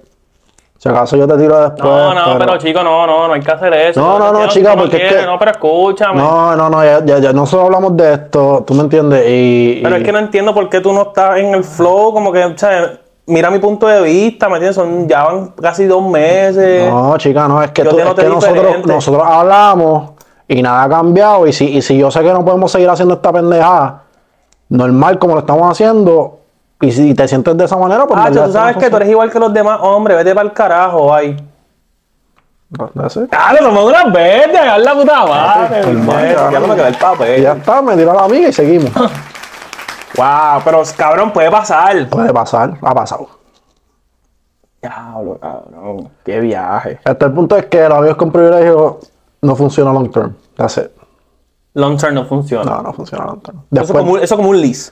Si 0.77 0.89
acaso 0.89 1.15
yo 1.15 1.27
te 1.27 1.37
tiro 1.37 1.59
después. 1.61 1.83
No, 1.83 2.13
no, 2.15 2.39
pero, 2.39 2.57
chico, 2.57 2.81
no, 2.83 3.05
no, 3.05 3.27
no 3.27 3.33
hay 3.35 3.41
que 3.41 3.51
hacer 3.51 3.71
eso. 3.71 4.01
No, 4.01 4.17
no, 4.17 4.31
no, 4.33 4.41
Yo 4.45 4.47
chica, 4.47 4.71
tú 4.71 4.77
no 4.77 4.81
porque 4.81 4.97
es 5.07 5.13
que- 5.13 5.25
No, 5.27 5.37
pero 5.37 5.51
escúchame. 5.51 6.17
No, 6.19 6.55
no, 6.55 6.69
no, 6.71 6.83
ya, 6.83 7.05
ya, 7.05 7.19
ya 7.19 7.33
nosotros 7.33 7.65
hablamos 7.67 7.95
de 7.95 8.13
esto, 8.13 8.63
tú 8.65 8.73
me 8.73 8.81
entiendes, 8.81 9.23
y... 9.27 9.79
Pero 9.83 9.95
y- 9.95 9.99
es 9.99 10.05
que 10.05 10.11
no 10.11 10.17
entiendo 10.17 10.55
por 10.55 10.67
qué 10.69 10.81
tú 10.81 10.91
no 10.91 11.03
estás 11.03 11.37
en 11.37 11.53
el 11.53 11.63
flow, 11.63 12.11
como 12.11 12.31
que, 12.33 12.43
o 12.43 12.57
sea, 12.57 12.93
mira 13.31 13.49
mi 13.49 13.59
punto 13.59 13.87
de 13.87 14.01
vista, 14.01 14.47
¿me 14.47 14.55
entiendes? 14.55 14.75
Son, 14.75 15.07
ya 15.07 15.23
van 15.23 15.47
casi 15.61 15.85
dos 15.85 16.03
meses. 16.07 16.89
No, 16.91 17.17
chica, 17.17 17.47
no, 17.47 17.61
es 17.63 17.71
que, 17.71 17.83
tú- 17.83 17.95
te 17.95 18.01
es 18.03 18.13
que 18.13 18.23
nosotros, 18.87 19.23
hablamos 19.25 20.11
y 20.47 20.61
nada 20.61 20.83
ha 20.83 20.89
cambiado. 20.89 21.47
Y 21.47 21.53
si, 21.53 21.65
y 21.77 21.81
si 21.81 21.97
yo 21.97 22.11
sé 22.11 22.21
que 22.21 22.31
no 22.33 22.43
podemos 22.45 22.71
seguir 22.71 22.89
haciendo 22.89 23.15
esta 23.15 23.31
pendejada 23.31 24.03
normal 24.69 25.17
como 25.19 25.33
lo 25.35 25.39
estamos 25.41 25.69
haciendo, 25.71 26.39
y 26.79 26.91
si 26.91 27.13
te 27.13 27.27
sientes 27.27 27.55
de 27.57 27.65
esa 27.65 27.77
manera, 27.77 28.05
pues 28.07 28.19
Ah, 28.21 28.29
tú 28.31 28.51
sabes 28.51 28.77
que 28.77 28.89
tú 28.89 28.95
eres 28.97 29.09
igual 29.09 29.31
que 29.31 29.39
los 29.39 29.53
demás, 29.53 29.79
hombre, 29.81 30.15
vete 30.15 30.33
para 30.33 30.47
el 30.47 30.53
carajo, 30.53 31.13
ay. 31.13 31.37
Dale, 33.29 33.59
tomamos 33.59 33.83
unas 33.85 34.13
verdes, 34.13 34.57
hagan 34.59 34.83
la 34.83 34.93
puta 34.93 35.25
madre. 35.25 35.81
ya. 35.83 36.59
No 36.59 36.67
me 36.67 36.75
queda 36.75 36.87
el 36.87 36.95
papel. 36.95 37.41
ya 37.43 37.51
está, 37.53 37.81
me 37.81 37.95
tiró 37.97 38.13
la 38.13 38.23
amiga 38.23 38.47
y 38.47 38.53
seguimos. 38.53 38.91
Wow, 40.17 40.61
pero 40.63 40.81
cabrón, 40.97 41.31
puede 41.31 41.49
pasar. 41.49 42.09
Puede 42.09 42.33
pasar, 42.33 42.77
ha 42.81 42.93
pasado. 42.93 43.27
Diablo, 44.81 45.37
cabrón. 45.39 46.09
Qué 46.25 46.39
viaje. 46.39 46.99
Hasta 47.05 47.25
el 47.27 47.33
punto 47.33 47.55
es 47.55 47.65
que 47.67 47.87
los 47.87 47.97
amigos 47.97 48.17
con 48.17 48.31
privilegio 48.31 48.99
no 49.41 49.55
funciona 49.55 49.93
long 49.93 50.11
term. 50.11 50.35
That's 50.55 50.77
it. 50.77 50.91
Long 51.73 51.97
term 51.97 52.15
no 52.15 52.25
funciona. 52.25 52.63
No, 52.69 52.81
no 52.81 52.93
funciona 52.93 53.25
long 53.25 53.41
term. 53.41 53.57
eso, 53.57 53.67
Después, 53.69 53.99
como, 53.99 54.11
un- 54.13 54.19
eso 54.19 54.33
es 54.35 54.37
como 54.37 54.49
un 54.49 54.59
lease. 54.61 54.91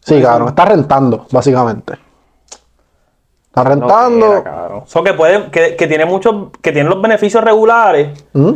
sí, 0.00 0.22
cabrón, 0.22 0.48
está 0.48 0.64
rentando, 0.64 1.26
básicamente. 1.30 1.94
Está 3.46 3.64
rentando. 3.64 4.42
Cabrón. 4.42 4.82
So 4.86 5.02
que 5.04 5.12
puede, 5.14 5.50
que, 5.50 5.76
que 5.76 5.86
tiene 5.86 6.06
muchos, 6.06 6.48
que 6.62 6.72
tiene 6.72 6.88
los 6.88 7.02
beneficios 7.02 7.44
regulares. 7.44 8.24
¿Mm? 8.32 8.52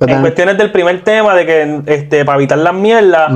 En 0.00 0.20
cuestiones 0.20 0.58
del 0.58 0.72
primer 0.72 1.04
tema 1.04 1.34
de 1.34 1.46
que 1.46 1.82
este, 1.86 2.24
para 2.24 2.36
evitar 2.38 2.58
las 2.58 2.74
mierdas, 2.74 3.30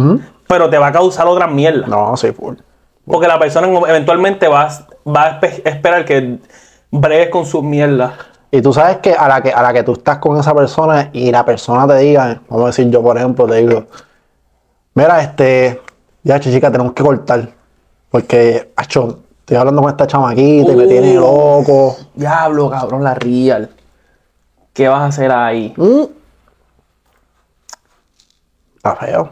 pero 0.48 0.68
te 0.68 0.78
va 0.78 0.88
a 0.88 0.92
causar 0.92 1.26
otras 1.28 1.50
mierdas. 1.50 1.88
No, 1.88 2.16
sí, 2.16 2.32
full. 2.32 2.56
Porque 3.06 3.28
la 3.28 3.38
persona 3.38 3.68
eventualmente 3.88 4.48
va, 4.48 4.62
a- 4.64 4.86
va 5.08 5.22
a 5.26 5.40
espe- 5.40 5.62
esperar 5.64 6.04
que 6.04 6.38
bregues 6.90 7.28
con 7.30 7.46
sus 7.46 7.62
mierdas. 7.62 8.12
Y 8.50 8.60
tú 8.62 8.72
sabes 8.72 8.96
que 8.98 9.12
a 9.14 9.28
la 9.28 9.42
que 9.42 9.52
a 9.52 9.62
la 9.62 9.72
que 9.74 9.82
tú 9.82 9.92
estás 9.92 10.18
con 10.18 10.38
esa 10.38 10.54
persona 10.54 11.10
y 11.12 11.30
la 11.30 11.44
persona 11.44 11.86
te 11.86 11.96
diga, 11.98 12.40
vamos 12.48 12.64
a 12.64 12.66
decir 12.68 12.88
yo 12.90 13.02
por 13.02 13.16
ejemplo, 13.18 13.46
te 13.46 13.56
digo, 13.56 13.84
mira, 14.94 15.20
este, 15.22 15.80
ya 16.22 16.40
chica, 16.40 16.70
tenemos 16.72 16.92
que 16.94 17.02
cortar. 17.02 17.50
Porque, 18.10 18.72
acho, 18.74 19.18
estoy 19.40 19.58
hablando 19.58 19.82
con 19.82 19.90
esta 19.90 20.06
chamaquita 20.06 20.72
y 20.72 20.76
me 20.76 20.84
Uh. 20.84 20.88
tiene 20.88 21.14
loco. 21.14 21.96
Diablo, 22.14 22.70
cabrón, 22.70 23.04
la 23.04 23.14
real. 23.14 23.68
¿Qué 24.72 24.88
vas 24.88 25.00
a 25.02 25.06
hacer 25.06 25.30
ahí? 25.30 25.74
Mm. 25.76 26.04
Está 28.76 28.96
feo. 28.96 29.30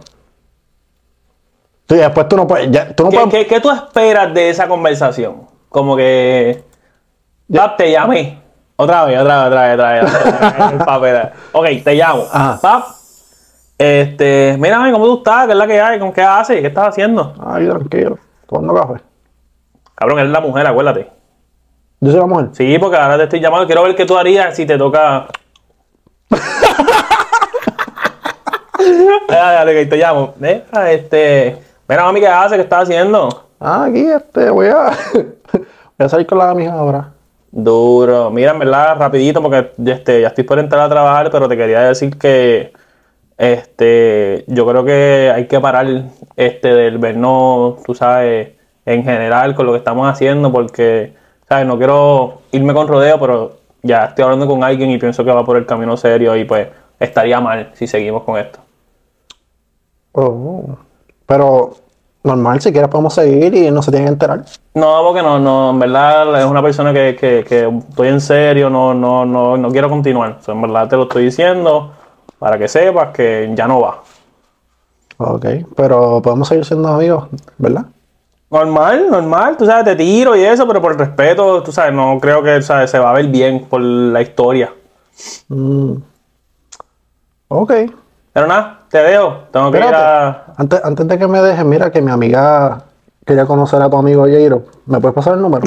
Sí, 1.88 1.94
después 1.96 2.28
tú 2.28 2.36
no 2.36 2.46
puedes, 2.46 2.70
ya, 2.70 2.92
tú 2.94 3.04
no 3.04 3.10
¿Qué, 3.10 3.16
puedes, 3.18 3.30
qué- 3.32 3.46
qué 3.46 3.60
tú 3.60 3.70
esperas 3.70 4.32
de 4.34 4.50
esa 4.50 4.66
conversación? 4.66 5.42
Como 5.68 5.96
que. 5.96 6.64
Pap, 7.54 7.76
te 7.76 7.90
llamé. 7.92 8.40
Otra 8.76 9.04
vez, 9.04 9.18
otra 9.20 9.44
vez, 9.44 9.46
otra 9.48 9.62
vez, 9.62 9.74
otra 9.74 9.92
vez. 9.92 10.02
otra 10.04 10.70
vez, 10.70 10.84
papel. 10.84 11.28
ok, 11.52 11.66
te 11.84 11.94
llamo. 11.94 12.24
Ajá. 12.32 12.58
Pap. 12.60 12.84
Este, 13.78 14.56
mira, 14.58 14.78
mami, 14.78 14.90
¿cómo 14.92 15.04
tú 15.06 15.18
estás? 15.18 15.46
¿Qué 15.46 15.52
es 15.52 15.58
la 15.58 15.66
que 15.66 15.80
hay? 15.80 15.98
¿Con 15.98 16.12
qué 16.12 16.22
haces? 16.22 16.60
¿Qué 16.60 16.66
estás 16.68 16.88
haciendo? 16.88 17.34
Ay, 17.46 17.68
tranquilo, 17.68 18.18
tomando 18.48 18.74
café. 18.74 19.02
Cabrón, 19.94 20.18
eres 20.18 20.32
la 20.32 20.40
mujer, 20.40 20.66
acuérdate. 20.66 21.10
Yo 22.00 22.10
soy 22.10 22.20
la 22.20 22.26
mujer. 22.26 22.48
Sí, 22.52 22.78
porque 22.78 22.96
ahora 22.96 23.16
te 23.18 23.24
estoy 23.24 23.40
llamando. 23.40 23.66
Quiero 23.66 23.82
ver 23.82 23.94
qué 23.94 24.04
tú 24.06 24.16
harías 24.16 24.56
si 24.56 24.66
te 24.66 24.76
toca. 24.76 25.26
dale, 29.28 29.54
dale, 29.54 29.74
que 29.74 29.86
te 29.86 29.96
llamo. 29.96 30.34
Mira, 30.38 30.90
este. 30.92 31.62
Mira, 31.88 32.04
mami, 32.04 32.20
¿qué 32.20 32.26
haces? 32.26 32.56
¿Qué 32.56 32.62
estás 32.62 32.82
haciendo? 32.82 33.28
Ah, 33.60 33.84
aquí, 33.84 34.00
este, 34.00 34.50
voy 34.50 34.66
a, 34.66 34.90
voy 35.52 35.66
a 35.98 36.08
salir 36.08 36.26
con 36.26 36.38
la 36.38 36.50
amiga 36.50 36.72
ahora. 36.72 37.12
Duro. 37.52 38.30
Mira, 38.30 38.50
en 38.52 38.58
verdad, 38.58 38.96
rapidito, 38.98 39.40
porque 39.40 39.72
este, 39.86 40.20
ya 40.20 40.28
estoy 40.28 40.44
por 40.44 40.58
entrar 40.58 40.82
a 40.82 40.88
trabajar, 40.88 41.30
pero 41.30 41.48
te 41.48 41.56
quería 41.56 41.82
decir 41.82 42.18
que 42.18 42.72
este, 43.38 44.44
yo 44.48 44.66
creo 44.66 44.84
que 44.84 45.30
hay 45.32 45.46
que 45.46 45.60
parar 45.60 45.86
este 46.34 46.74
del 46.74 46.98
vernos, 46.98 47.82
tú 47.84 47.94
sabes, 47.94 48.50
en 48.84 49.04
general 49.04 49.54
con 49.54 49.66
lo 49.66 49.72
que 49.72 49.78
estamos 49.78 50.10
haciendo, 50.10 50.50
porque, 50.50 51.14
sabes, 51.48 51.66
no 51.66 51.78
quiero 51.78 52.42
irme 52.50 52.74
con 52.74 52.88
rodeo, 52.88 53.20
pero 53.20 53.58
ya 53.82 54.06
estoy 54.06 54.24
hablando 54.24 54.48
con 54.48 54.64
alguien 54.64 54.90
y 54.90 54.98
pienso 54.98 55.24
que 55.24 55.30
va 55.30 55.44
por 55.44 55.56
el 55.56 55.66
camino 55.66 55.96
serio 55.96 56.34
y 56.36 56.44
pues 56.44 56.66
estaría 56.98 57.40
mal 57.40 57.70
si 57.74 57.86
seguimos 57.86 58.24
con 58.24 58.38
esto. 58.38 58.58
Oh. 60.12 60.85
Pero 61.26 61.74
normal, 62.22 62.60
si 62.60 62.72
quieres 62.72 62.90
podemos 62.90 63.14
seguir 63.14 63.54
y 63.54 63.70
no 63.70 63.82
se 63.82 63.90
tiene 63.90 64.06
que 64.06 64.12
enterar. 64.12 64.44
No, 64.74 65.02
porque 65.02 65.22
no, 65.22 65.38
no, 65.38 65.70
en 65.70 65.78
verdad 65.78 66.40
es 66.40 66.46
una 66.46 66.62
persona 66.62 66.92
que, 66.92 67.16
que, 67.18 67.44
que 67.44 67.68
estoy 67.88 68.08
en 68.08 68.20
serio, 68.20 68.68
no, 68.68 68.94
no, 68.94 69.24
no, 69.24 69.56
no 69.56 69.70
quiero 69.70 69.88
continuar. 69.88 70.38
O 70.40 70.42
sea, 70.42 70.54
en 70.54 70.62
verdad 70.62 70.88
te 70.88 70.96
lo 70.96 71.04
estoy 71.04 71.24
diciendo 71.24 71.92
para 72.38 72.58
que 72.58 72.68
sepas 72.68 73.12
que 73.14 73.50
ya 73.54 73.66
no 73.66 73.80
va. 73.80 74.02
Ok, 75.18 75.46
pero 75.74 76.20
podemos 76.20 76.48
seguir 76.48 76.64
siendo 76.64 76.88
amigos, 76.88 77.28
¿verdad? 77.56 77.86
Normal, 78.50 79.10
normal, 79.10 79.56
tú 79.56 79.66
sabes, 79.66 79.84
te 79.84 79.96
tiro 79.96 80.36
y 80.36 80.44
eso, 80.44 80.66
pero 80.66 80.80
por 80.80 80.96
respeto, 80.96 81.62
tú 81.62 81.72
sabes, 81.72 81.92
no 81.92 82.18
creo 82.20 82.42
que 82.42 82.62
¿sabes? 82.62 82.90
se 82.90 82.98
va 82.98 83.10
a 83.10 83.14
ver 83.14 83.26
bien 83.28 83.66
por 83.68 83.80
la 83.80 84.20
historia. 84.20 84.72
Mm. 85.48 85.94
Ok. 87.48 87.72
Pero 88.36 88.48
nada, 88.48 88.80
te 88.90 88.98
dejo, 88.98 89.44
tengo 89.50 89.72
que 89.72 89.78
ir 89.78 89.84
a... 89.84 90.44
Antes, 90.58 90.84
antes 90.84 91.08
de 91.08 91.18
que 91.18 91.26
me 91.26 91.40
dejes, 91.40 91.64
mira 91.64 91.90
que 91.90 92.02
mi 92.02 92.10
amiga 92.10 92.82
quería 93.24 93.46
conocer 93.46 93.80
a 93.80 93.88
tu 93.88 93.96
amigo 93.96 94.24
Jairo. 94.24 94.64
¿Me 94.84 95.00
puedes 95.00 95.14
pasar 95.14 95.32
el 95.36 95.40
número? 95.40 95.62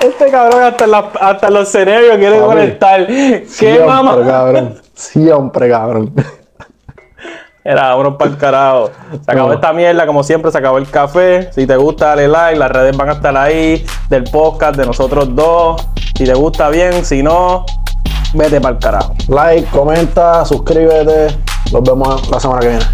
Este 0.00 0.30
cabrón 0.30 0.62
hasta, 0.62 0.86
la- 0.86 1.10
hasta 1.20 1.50
los 1.50 1.68
cerebros 1.68 2.16
quiere 2.18 2.38
conectar. 2.40 3.06
¡Qué 3.06 3.44
siempre, 3.48 3.86
mamá! 3.86 4.16
cabrón. 4.26 4.74
Siempre, 4.94 5.68
cabrón. 5.70 6.12
Era, 7.68 7.88
vámonos 7.88 8.14
para 8.16 8.30
el 8.30 8.36
carajo. 8.36 8.90
Se 9.24 9.30
acabó 9.32 9.48
No. 9.48 9.54
esta 9.54 9.72
mierda, 9.72 10.06
como 10.06 10.22
siempre, 10.22 10.52
se 10.52 10.58
acabó 10.58 10.78
el 10.78 10.88
café. 10.88 11.50
Si 11.52 11.66
te 11.66 11.76
gusta, 11.76 12.06
dale 12.08 12.28
like. 12.28 12.58
Las 12.58 12.70
redes 12.70 12.96
van 12.96 13.08
a 13.08 13.12
estar 13.14 13.36
ahí 13.36 13.84
del 14.08 14.22
podcast 14.24 14.76
de 14.76 14.86
nosotros 14.86 15.34
dos. 15.34 15.84
Si 16.16 16.24
te 16.24 16.34
gusta 16.34 16.68
bien, 16.68 17.04
si 17.04 17.22
no, 17.24 17.66
vete 18.34 18.60
para 18.60 18.74
el 18.76 18.80
carajo. 18.80 19.14
Like, 19.28 19.66
comenta, 19.70 20.44
suscríbete. 20.44 21.36
Nos 21.72 21.82
vemos 21.82 22.30
la 22.30 22.38
semana 22.38 22.60
que 22.60 22.68
viene. 22.68 22.84